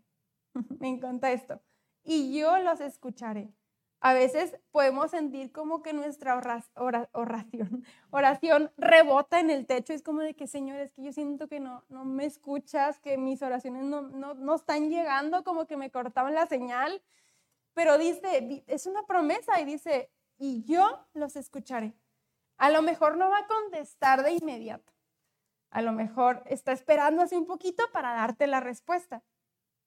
me 0.80 0.88
encanta 0.88 1.32
esto. 1.32 1.60
Y 2.02 2.38
yo 2.38 2.58
los 2.58 2.80
escucharé. 2.80 3.52
A 4.00 4.12
veces 4.12 4.56
podemos 4.70 5.10
sentir 5.10 5.50
como 5.52 5.82
que 5.82 5.92
nuestra 5.92 6.36
oración, 6.36 7.84
oración 8.10 8.70
rebota 8.76 9.40
en 9.40 9.50
el 9.50 9.66
techo. 9.66 9.92
Es 9.92 10.02
como 10.02 10.20
de 10.20 10.34
que, 10.34 10.46
Señor, 10.46 10.78
es 10.78 10.92
que 10.92 11.02
yo 11.02 11.12
siento 11.12 11.48
que 11.48 11.60
no, 11.60 11.84
no 11.88 12.04
me 12.04 12.26
escuchas, 12.26 13.00
que 13.00 13.16
mis 13.16 13.42
oraciones 13.42 13.84
no, 13.84 14.02
no, 14.02 14.34
no 14.34 14.54
están 14.54 14.90
llegando, 14.90 15.42
como 15.44 15.66
que 15.66 15.76
me 15.76 15.90
cortaban 15.90 16.34
la 16.34 16.46
señal. 16.46 17.02
Pero 17.74 17.98
dice, 17.98 18.64
es 18.66 18.86
una 18.86 19.06
promesa 19.06 19.60
y 19.60 19.64
dice, 19.64 20.10
y 20.38 20.62
yo 20.64 21.06
los 21.14 21.36
escucharé. 21.36 21.94
A 22.58 22.70
lo 22.70 22.82
mejor 22.82 23.16
no 23.16 23.28
va 23.28 23.38
a 23.38 23.46
contestar 23.46 24.22
de 24.22 24.32
inmediato. 24.32 24.92
A 25.70 25.82
lo 25.82 25.92
mejor 25.92 26.42
está 26.46 26.72
esperando 26.72 27.22
así 27.22 27.36
un 27.36 27.46
poquito 27.46 27.84
para 27.92 28.14
darte 28.14 28.46
la 28.46 28.60
respuesta, 28.60 29.22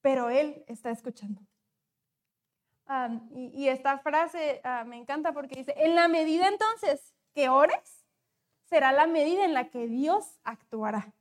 pero 0.02 0.30
Él 0.30 0.64
está 0.68 0.92
escuchando. 0.92 1.42
y, 3.32 3.68
esta 3.68 4.00
frase 4.00 4.62
ah, 4.64 4.84
me 4.84 4.98
encanta 4.98 5.32
porque 5.34 5.56
dice, 5.56 5.74
en 5.78 5.96
la 5.96 6.08
medida 6.08 6.48
entonces 6.48 7.14
que 7.34 7.50
ores, 7.50 8.06
será 8.66 8.92
la 8.92 9.08
medida 9.08 9.46
en 9.46 9.54
la 9.54 9.70
que 9.70 9.88
Dios 9.88 10.40
actuará. 10.44 11.14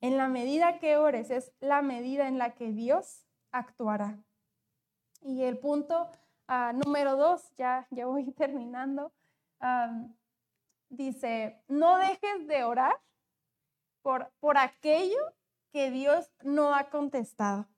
En 0.00 0.16
la 0.16 0.28
medida 0.28 0.78
que 0.78 0.96
ores 0.96 1.30
es 1.30 1.52
la 1.60 1.82
medida 1.82 2.28
en 2.28 2.38
la 2.38 2.54
que 2.54 2.72
Dios 2.72 3.26
actuará. 3.50 4.18
Y 5.22 5.42
el 5.42 5.58
punto 5.58 6.10
ah, 6.46 6.72
número 6.72 7.16
dos, 7.16 7.42
ya, 7.56 7.86
ya 7.90 8.06
voy 8.06 8.30
terminando, 8.36 9.12
dice, 10.88 11.62
no 11.68 11.98
dejes 11.98 12.46
de 12.46 12.64
orar 12.64 13.00
por, 14.02 14.30
por 14.40 14.58
aquello 14.58 15.20
que 15.72 15.90
Dios 15.90 16.30
no 16.42 16.74
ha 16.74 16.90
contestado. 16.90 17.68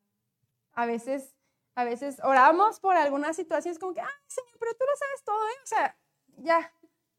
A 0.72 0.86
veces, 0.86 1.34
a 1.74 1.84
veces 1.84 2.20
oramos 2.22 2.80
por 2.80 2.96
algunas 2.96 3.36
situaciones 3.36 3.78
como 3.78 3.94
que, 3.94 4.00
ay, 4.00 4.08
Señor, 4.26 4.56
pero 4.58 4.74
tú 4.74 4.84
lo 4.84 4.96
sabes 4.96 5.24
todo, 5.24 5.48
¿eh? 5.48 5.60
O 5.62 5.66
sea, 5.66 5.98
ya, 6.36 6.72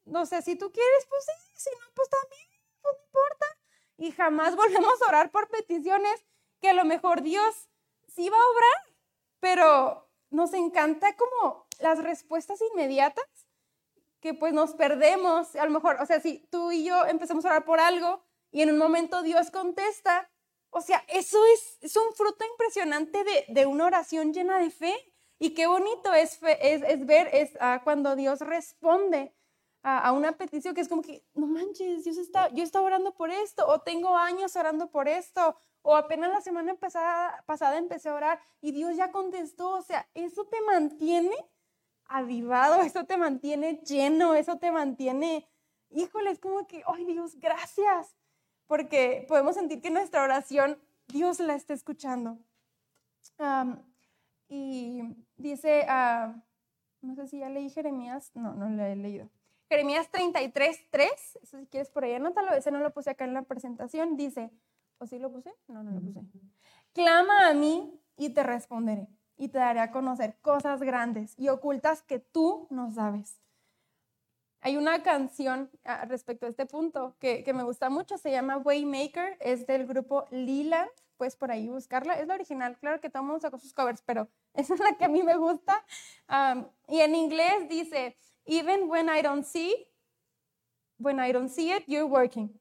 no 0.06 0.26
sé, 0.26 0.42
si 0.42 0.56
tú 0.56 0.72
quieres, 0.72 1.06
pues 1.10 1.26
sí, 1.26 1.70
si 1.70 1.70
no, 1.72 1.86
pues 1.94 2.10
también, 2.10 2.48
no 2.84 2.90
importa. 3.06 3.46
Y 3.98 4.12
jamás 4.12 4.56
volvemos 4.56 5.02
a 5.02 5.08
orar 5.08 5.32
por 5.32 5.50
peticiones 5.50 6.26
que 6.60 6.70
a 6.70 6.74
lo 6.74 6.86
mejor 6.86 7.22
Dios 7.22 7.70
sí 8.08 8.30
va 8.30 8.38
a 8.38 8.50
obrar, 8.52 8.96
pero 9.40 10.10
nos 10.30 10.54
encanta 10.54 11.16
como 11.16 11.68
las 11.80 12.00
respuestas 12.00 12.60
inmediatas 12.72 13.26
que 14.22 14.34
pues 14.34 14.54
nos 14.54 14.74
perdemos, 14.74 15.56
a 15.56 15.66
lo 15.66 15.72
mejor, 15.72 15.98
o 16.00 16.06
sea, 16.06 16.22
si 16.22 16.48
tú 16.50 16.72
y 16.72 16.86
yo 16.86 17.06
empezamos 17.06 17.44
a 17.44 17.50
orar 17.50 17.66
por 17.66 17.80
algo 17.80 18.24
y 18.52 18.62
en 18.62 18.70
un 18.70 18.78
momento 18.78 19.24
Dios 19.24 19.50
contesta, 19.52 20.30
o 20.70 20.82
sea, 20.82 21.04
eso 21.10 21.38
es, 21.54 21.80
es 21.82 21.98
un 21.98 22.14
fruto 22.14 22.46
impresionante 22.46 23.24
de, 23.24 23.46
de, 23.50 23.66
una 23.66 23.86
oración 23.86 24.34
llena 24.34 24.60
de 24.60 24.70
fe. 24.70 24.96
Y 25.38 25.54
qué 25.54 25.68
bonito 25.68 26.14
es, 26.14 26.40
es, 26.62 26.84
es, 26.84 27.06
ver 27.06 27.30
es, 27.34 27.58
ah, 27.60 27.82
cuando 27.84 28.16
Dios 28.16 28.40
responde 28.40 29.34
a, 29.84 29.98
a, 30.08 30.12
una 30.14 30.38
petición 30.38 30.74
que 30.76 30.82
es 30.82 30.88
como 30.88 31.02
que, 31.02 31.26
no 31.34 31.48
manches, 31.48 32.04
Dios 32.06 32.18
está, 32.18 32.50
yo 32.54 32.64
estaba 32.64 32.86
orando 32.86 33.14
por 33.14 33.32
esto, 33.32 33.68
o 33.68 33.82
tengo 33.82 34.16
años 34.16 34.56
orando 34.56 34.92
por 34.92 35.10
esto, 35.10 35.58
o 35.82 35.96
apenas 35.96 36.30
la 36.30 36.42
semana 36.42 36.76
pasada, 36.76 37.44
pasada 37.48 37.78
empecé 37.78 38.10
a 38.10 38.14
orar 38.14 38.40
y 38.62 38.72
Dios 38.72 38.96
ya 38.96 39.12
contestó. 39.12 39.72
O 39.72 39.82
sea, 39.82 40.08
eso 40.14 40.46
te 40.46 40.62
mantiene 40.62 41.36
avivado, 42.12 42.82
eso 42.82 43.06
te 43.06 43.18
mantiene 43.18 43.82
lleno, 43.86 44.36
eso 44.36 44.58
te 44.58 44.72
mantiene, 44.72 45.48
híjole, 45.90 46.32
es 46.32 46.40
como 46.40 46.68
que, 46.68 46.84
ay 46.86 47.06
Dios, 47.06 47.40
gracias, 47.40 48.16
porque 48.68 49.26
podemos 49.28 49.56
sentir 49.56 49.82
que 49.82 49.90
nuestra 49.90 50.24
oración 50.24 50.78
Dios 51.08 51.40
la 51.40 51.56
está 51.56 51.74
escuchando. 51.74 52.38
y 54.50 55.02
dice, 55.38 55.86
uh, 55.88 56.34
no 57.02 57.16
sé 57.16 57.28
si 57.28 57.40
ya 57.40 57.50
leí 57.50 57.70
Jeremías, 57.70 58.32
no, 58.36 58.54
no 58.54 58.70
lo 58.70 58.84
he 58.84 58.96
leído. 58.96 59.30
Jeremías 59.70 60.10
33, 60.12 60.90
3, 60.92 61.40
si 61.44 61.66
quieres 61.68 61.90
por 61.90 62.04
ahí 62.04 62.14
anótalo, 62.14 62.54
ese 62.54 62.72
no 62.72 62.80
lo 62.80 62.92
puse 62.92 63.12
acá 63.12 63.24
en 63.24 63.34
la 63.34 63.44
presentación, 63.44 64.18
dice, 64.18 64.52
¿o 64.98 65.08
sí 65.08 65.18
lo 65.18 65.32
puse? 65.32 65.54
No, 65.68 65.82
no 65.82 65.92
lo 65.92 66.02
puse. 66.02 66.22
Clama 66.92 67.48
a 67.48 67.54
mí 67.54 67.98
y 68.18 68.32
te 68.32 68.44
responderé 68.44 69.08
y 69.42 69.48
te 69.48 69.58
daré 69.58 69.80
a 69.80 69.90
conocer 69.90 70.38
cosas 70.44 70.82
grandes 70.82 71.34
y 71.36 71.50
ocultas 71.50 72.04
que 72.04 72.20
tú 72.20 72.68
no 72.70 72.92
sabes. 72.92 73.42
Hay 74.60 74.78
una 74.78 75.02
canción 75.02 75.72
ah, 75.84 76.06
respecto 76.06 76.46
a 76.46 76.50
este 76.50 76.68
punto 76.68 77.16
que, 77.18 77.44
que, 77.44 77.52
me 77.52 77.64
gusta 77.64 77.90
mucho, 77.90 78.20
se 78.20 78.30
llama 78.30 78.58
Waymaker, 78.58 79.38
es 79.40 79.66
del 79.66 79.88
grupo 79.88 80.28
Leland, 80.30 80.92
puedes 81.18 81.36
por 81.36 81.50
ahí 81.50 81.70
buscarla, 81.70 82.20
es 82.20 82.28
la 82.28 82.36
original, 82.36 82.78
claro 82.78 83.02
que 83.02 83.10
todo 83.10 83.24
el 83.24 83.30
mundo 83.30 83.40
sacó 83.40 83.58
sus 83.58 83.74
covers, 83.74 84.04
pero 84.04 84.28
esa 84.54 84.76
es 84.76 84.80
la 84.80 84.94
que 84.96 85.06
a 85.06 85.10
mí 85.10 85.24
me 85.24 85.36
gusta. 85.36 85.84
y 86.88 87.00
en 87.00 87.16
inglés 87.16 87.68
dice, 87.68 88.16
even 88.46 88.88
when 88.88 89.10
I 89.10 89.24
don't 89.24 89.44
see, 89.44 89.88
when 91.00 91.20
I 91.20 91.34
don't 91.34 91.50
see 91.50 91.72
it, 91.72 91.84
you're 91.88 92.08
working. 92.08 92.52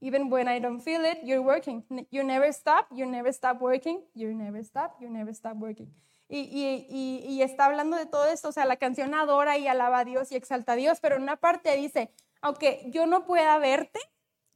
Even 0.00 0.30
when 0.30 0.46
I 0.46 0.60
don't 0.60 0.80
feel 0.80 1.04
it, 1.04 1.18
you're 1.24 1.42
working. 1.42 1.84
You 2.12 2.22
never 2.22 2.52
stop, 2.52 2.86
you 2.92 3.06
never 3.06 3.32
stop 3.32 3.60
working, 3.60 4.04
you 4.14 4.32
never 4.32 4.62
stop, 4.62 5.00
you 5.00 5.10
never 5.10 5.34
stop 5.34 5.56
working 5.56 5.90
y, 6.28 7.40
está 7.42 7.66
hablando 7.66 7.96
de 7.96 8.06
todo 8.06 8.26
esto, 8.26 8.48
o 8.48 8.52
sea, 8.52 8.66
la 8.66 8.76
canción 8.76 9.14
adora 9.14 9.56
y 9.56 9.66
alaba 9.66 10.00
a 10.00 10.04
Dios 10.04 10.30
y 10.30 10.36
exalta 10.36 10.72
a 10.72 10.76
Dios, 10.76 10.98
pero 11.00 11.16
en 11.16 11.22
una 11.22 11.36
parte 11.36 11.74
dice, 11.76 12.12
Aunque 12.40 12.84
yo 12.90 13.06
no 13.06 13.24
pueda 13.24 13.58
verte, 13.58 13.98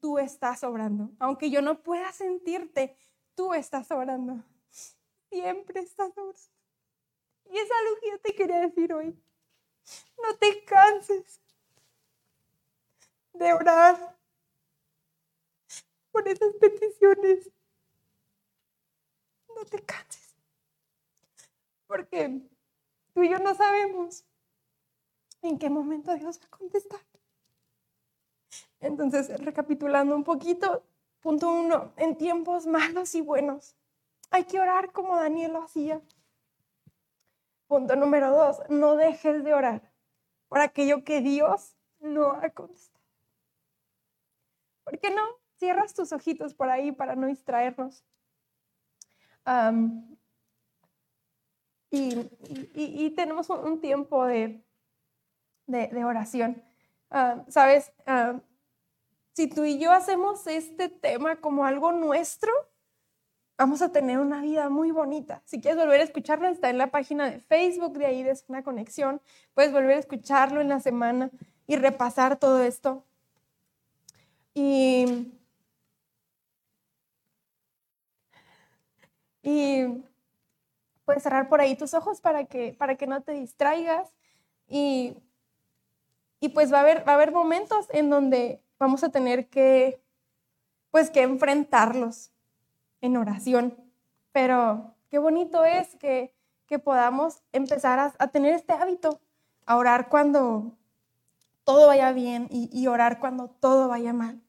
tú 0.01 0.19
estás 0.19 0.63
obrando. 0.65 1.11
Aunque 1.19 1.51
yo 1.51 1.63
no 1.63 1.83
pueda 1.83 2.13
sentirte, 2.13 2.97
tú 3.35 3.55
estás 3.55 3.91
obrando. 3.91 4.45
Siempre 5.31 5.81
estás 5.81 6.11
obrando. 6.17 6.39
Y 7.51 7.59
es 7.59 7.69
algo 7.71 8.01
que 8.01 8.11
yo 8.11 8.19
te 8.21 8.35
quería 8.35 8.61
decir 8.61 8.93
hoy. 8.93 9.19
No 10.23 10.37
te 10.39 10.65
canses 10.65 11.41
de 13.33 13.53
orar 13.53 14.17
por 16.11 16.29
esas 16.29 16.55
peticiones. 16.55 17.51
No 19.57 19.65
te 19.65 19.83
canses. 19.85 20.22
Porque 21.93 22.41
tú 23.13 23.23
y 23.23 23.29
yo 23.29 23.39
no 23.39 23.55
sabemos 23.55 24.25
en 25.43 25.59
qué 25.59 25.69
momento 25.69 26.15
Dios 26.15 26.41
va 26.41 26.47
a 26.47 26.57
contestar. 26.57 27.01
Entonces, 28.81 29.39
recapitulando 29.45 30.17
un 30.17 30.25
poquito, 30.25 30.87
punto 31.21 31.53
uno, 31.53 31.93
en 31.99 32.17
tiempos 32.17 32.67
malos 32.67 33.15
y 33.15 33.21
buenos, 33.21 33.77
hay 34.31 34.45
que 34.45 34.59
orar 34.59 34.93
como 34.93 35.17
Daniel 35.17 35.53
lo 35.53 35.65
hacía. 35.65 36.01
Punto 37.67 37.95
número 37.95 38.31
dos, 38.31 38.63
no 38.71 38.97
dejes 38.97 39.45
de 39.45 39.53
orar 39.53 39.93
por 40.49 40.61
aquello 40.61 41.05
que 41.05 41.21
Dios 41.21 41.77
no 42.01 42.31
ha 42.31 42.49
contestado. 42.49 43.05
¿Por 44.85 44.99
qué 44.99 45.11
no? 45.11 45.23
Cierras 45.59 45.93
tus 45.93 46.11
ojitos 46.13 46.55
por 46.55 46.71
ahí 46.71 46.91
para 46.91 47.17
no 47.17 47.27
distraernos. 47.27 48.03
Y, 51.93 53.11
tenemos 53.11 53.51
un, 53.51 53.81
tiempo 53.81 54.25
de, 54.25 54.65
de, 55.67 56.05
oración. 56.05 56.63
Sabes, 57.49 57.93
si 59.35 59.47
tú 59.47 59.65
y 59.65 59.79
yo 59.79 59.93
hacemos 59.93 60.47
este 60.47 60.89
tema 60.89 61.37
como 61.37 61.67
algo 61.67 61.93
nuestro, 61.93 62.51
vamos 63.59 63.83
a 63.83 63.93
tener 63.93 64.19
una 64.19 64.41
vida 64.41 64.71
muy 64.71 64.91
bonita. 64.91 65.43
Si 65.45 65.61
quieres 65.61 65.79
volver 65.79 66.01
a 66.01 66.05
escucharlo, 66.05 66.49
está 66.49 66.71
en 66.71 66.79
la 66.79 66.91
página 66.91 67.31
de 67.31 67.41
Facebook 67.41 67.99
de 67.99 68.07
ahí 68.07 68.23
de 68.23 68.37
una 68.49 68.65
conexión. 68.65 69.21
Puedes 69.55 69.73
volver 69.73 69.97
a 69.97 70.01
escucharlo 70.01 70.61
en 70.63 70.71
la 70.71 70.81
semana 70.81 71.31
y 71.67 71.77
repasar 71.77 72.39
todo 72.39 72.63
esto. 72.63 73.05
Y, 74.55 75.33
y 79.43 80.05
cerrar 81.21 81.49
por 81.49 81.61
ahí 81.61 81.77
tus 81.77 81.95
ojos 81.95 82.21
para 82.21 82.45
que, 82.45 82.75
para 82.79 82.97
que 82.97 83.07
no 83.07 83.23
te 83.23 83.33
distraigas. 83.33 84.13
Y, 84.69 85.17
y 86.41 86.49
pues 86.51 86.73
va 86.73 86.79
a, 86.79 86.81
haber, 86.81 87.07
va 87.07 87.13
a 87.13 87.15
haber 87.17 87.33
momentos 87.33 87.87
en 87.91 88.11
donde 88.11 88.63
vamos 88.79 89.05
a 89.05 89.11
tener 89.11 89.49
que, 89.49 90.03
pues, 90.91 91.11
que 91.11 91.23
enfrentarlos 91.23 92.33
en 93.01 93.17
oración. 93.17 93.77
Pero 94.33 94.95
qué 95.11 95.19
bonito 95.19 95.65
es 95.65 95.95
que, 95.97 96.35
que 96.73 96.79
podamos 96.79 97.43
empezar 97.53 98.15
a, 98.19 98.29
tener 98.29 98.55
este 98.55 98.73
hábito, 98.73 99.21
a 99.67 99.77
orar 99.77 100.09
cuando 100.09 100.73
todo 101.65 101.87
vaya 101.87 102.13
bien 102.13 102.49
y, 102.51 102.87
orar 102.87 103.21
cuando 103.21 103.49
todo 103.49 103.89
vaya 103.89 104.15
mal. 104.15 104.41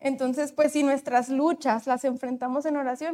entonces, 0.00 0.52
pues 0.52 0.72
si 0.72 0.82
nuestras 0.82 1.30
luchas 1.30 1.86
las 1.86 2.04
enfrentamos 2.04 2.66
en 2.66 2.76
oración, 2.76 3.08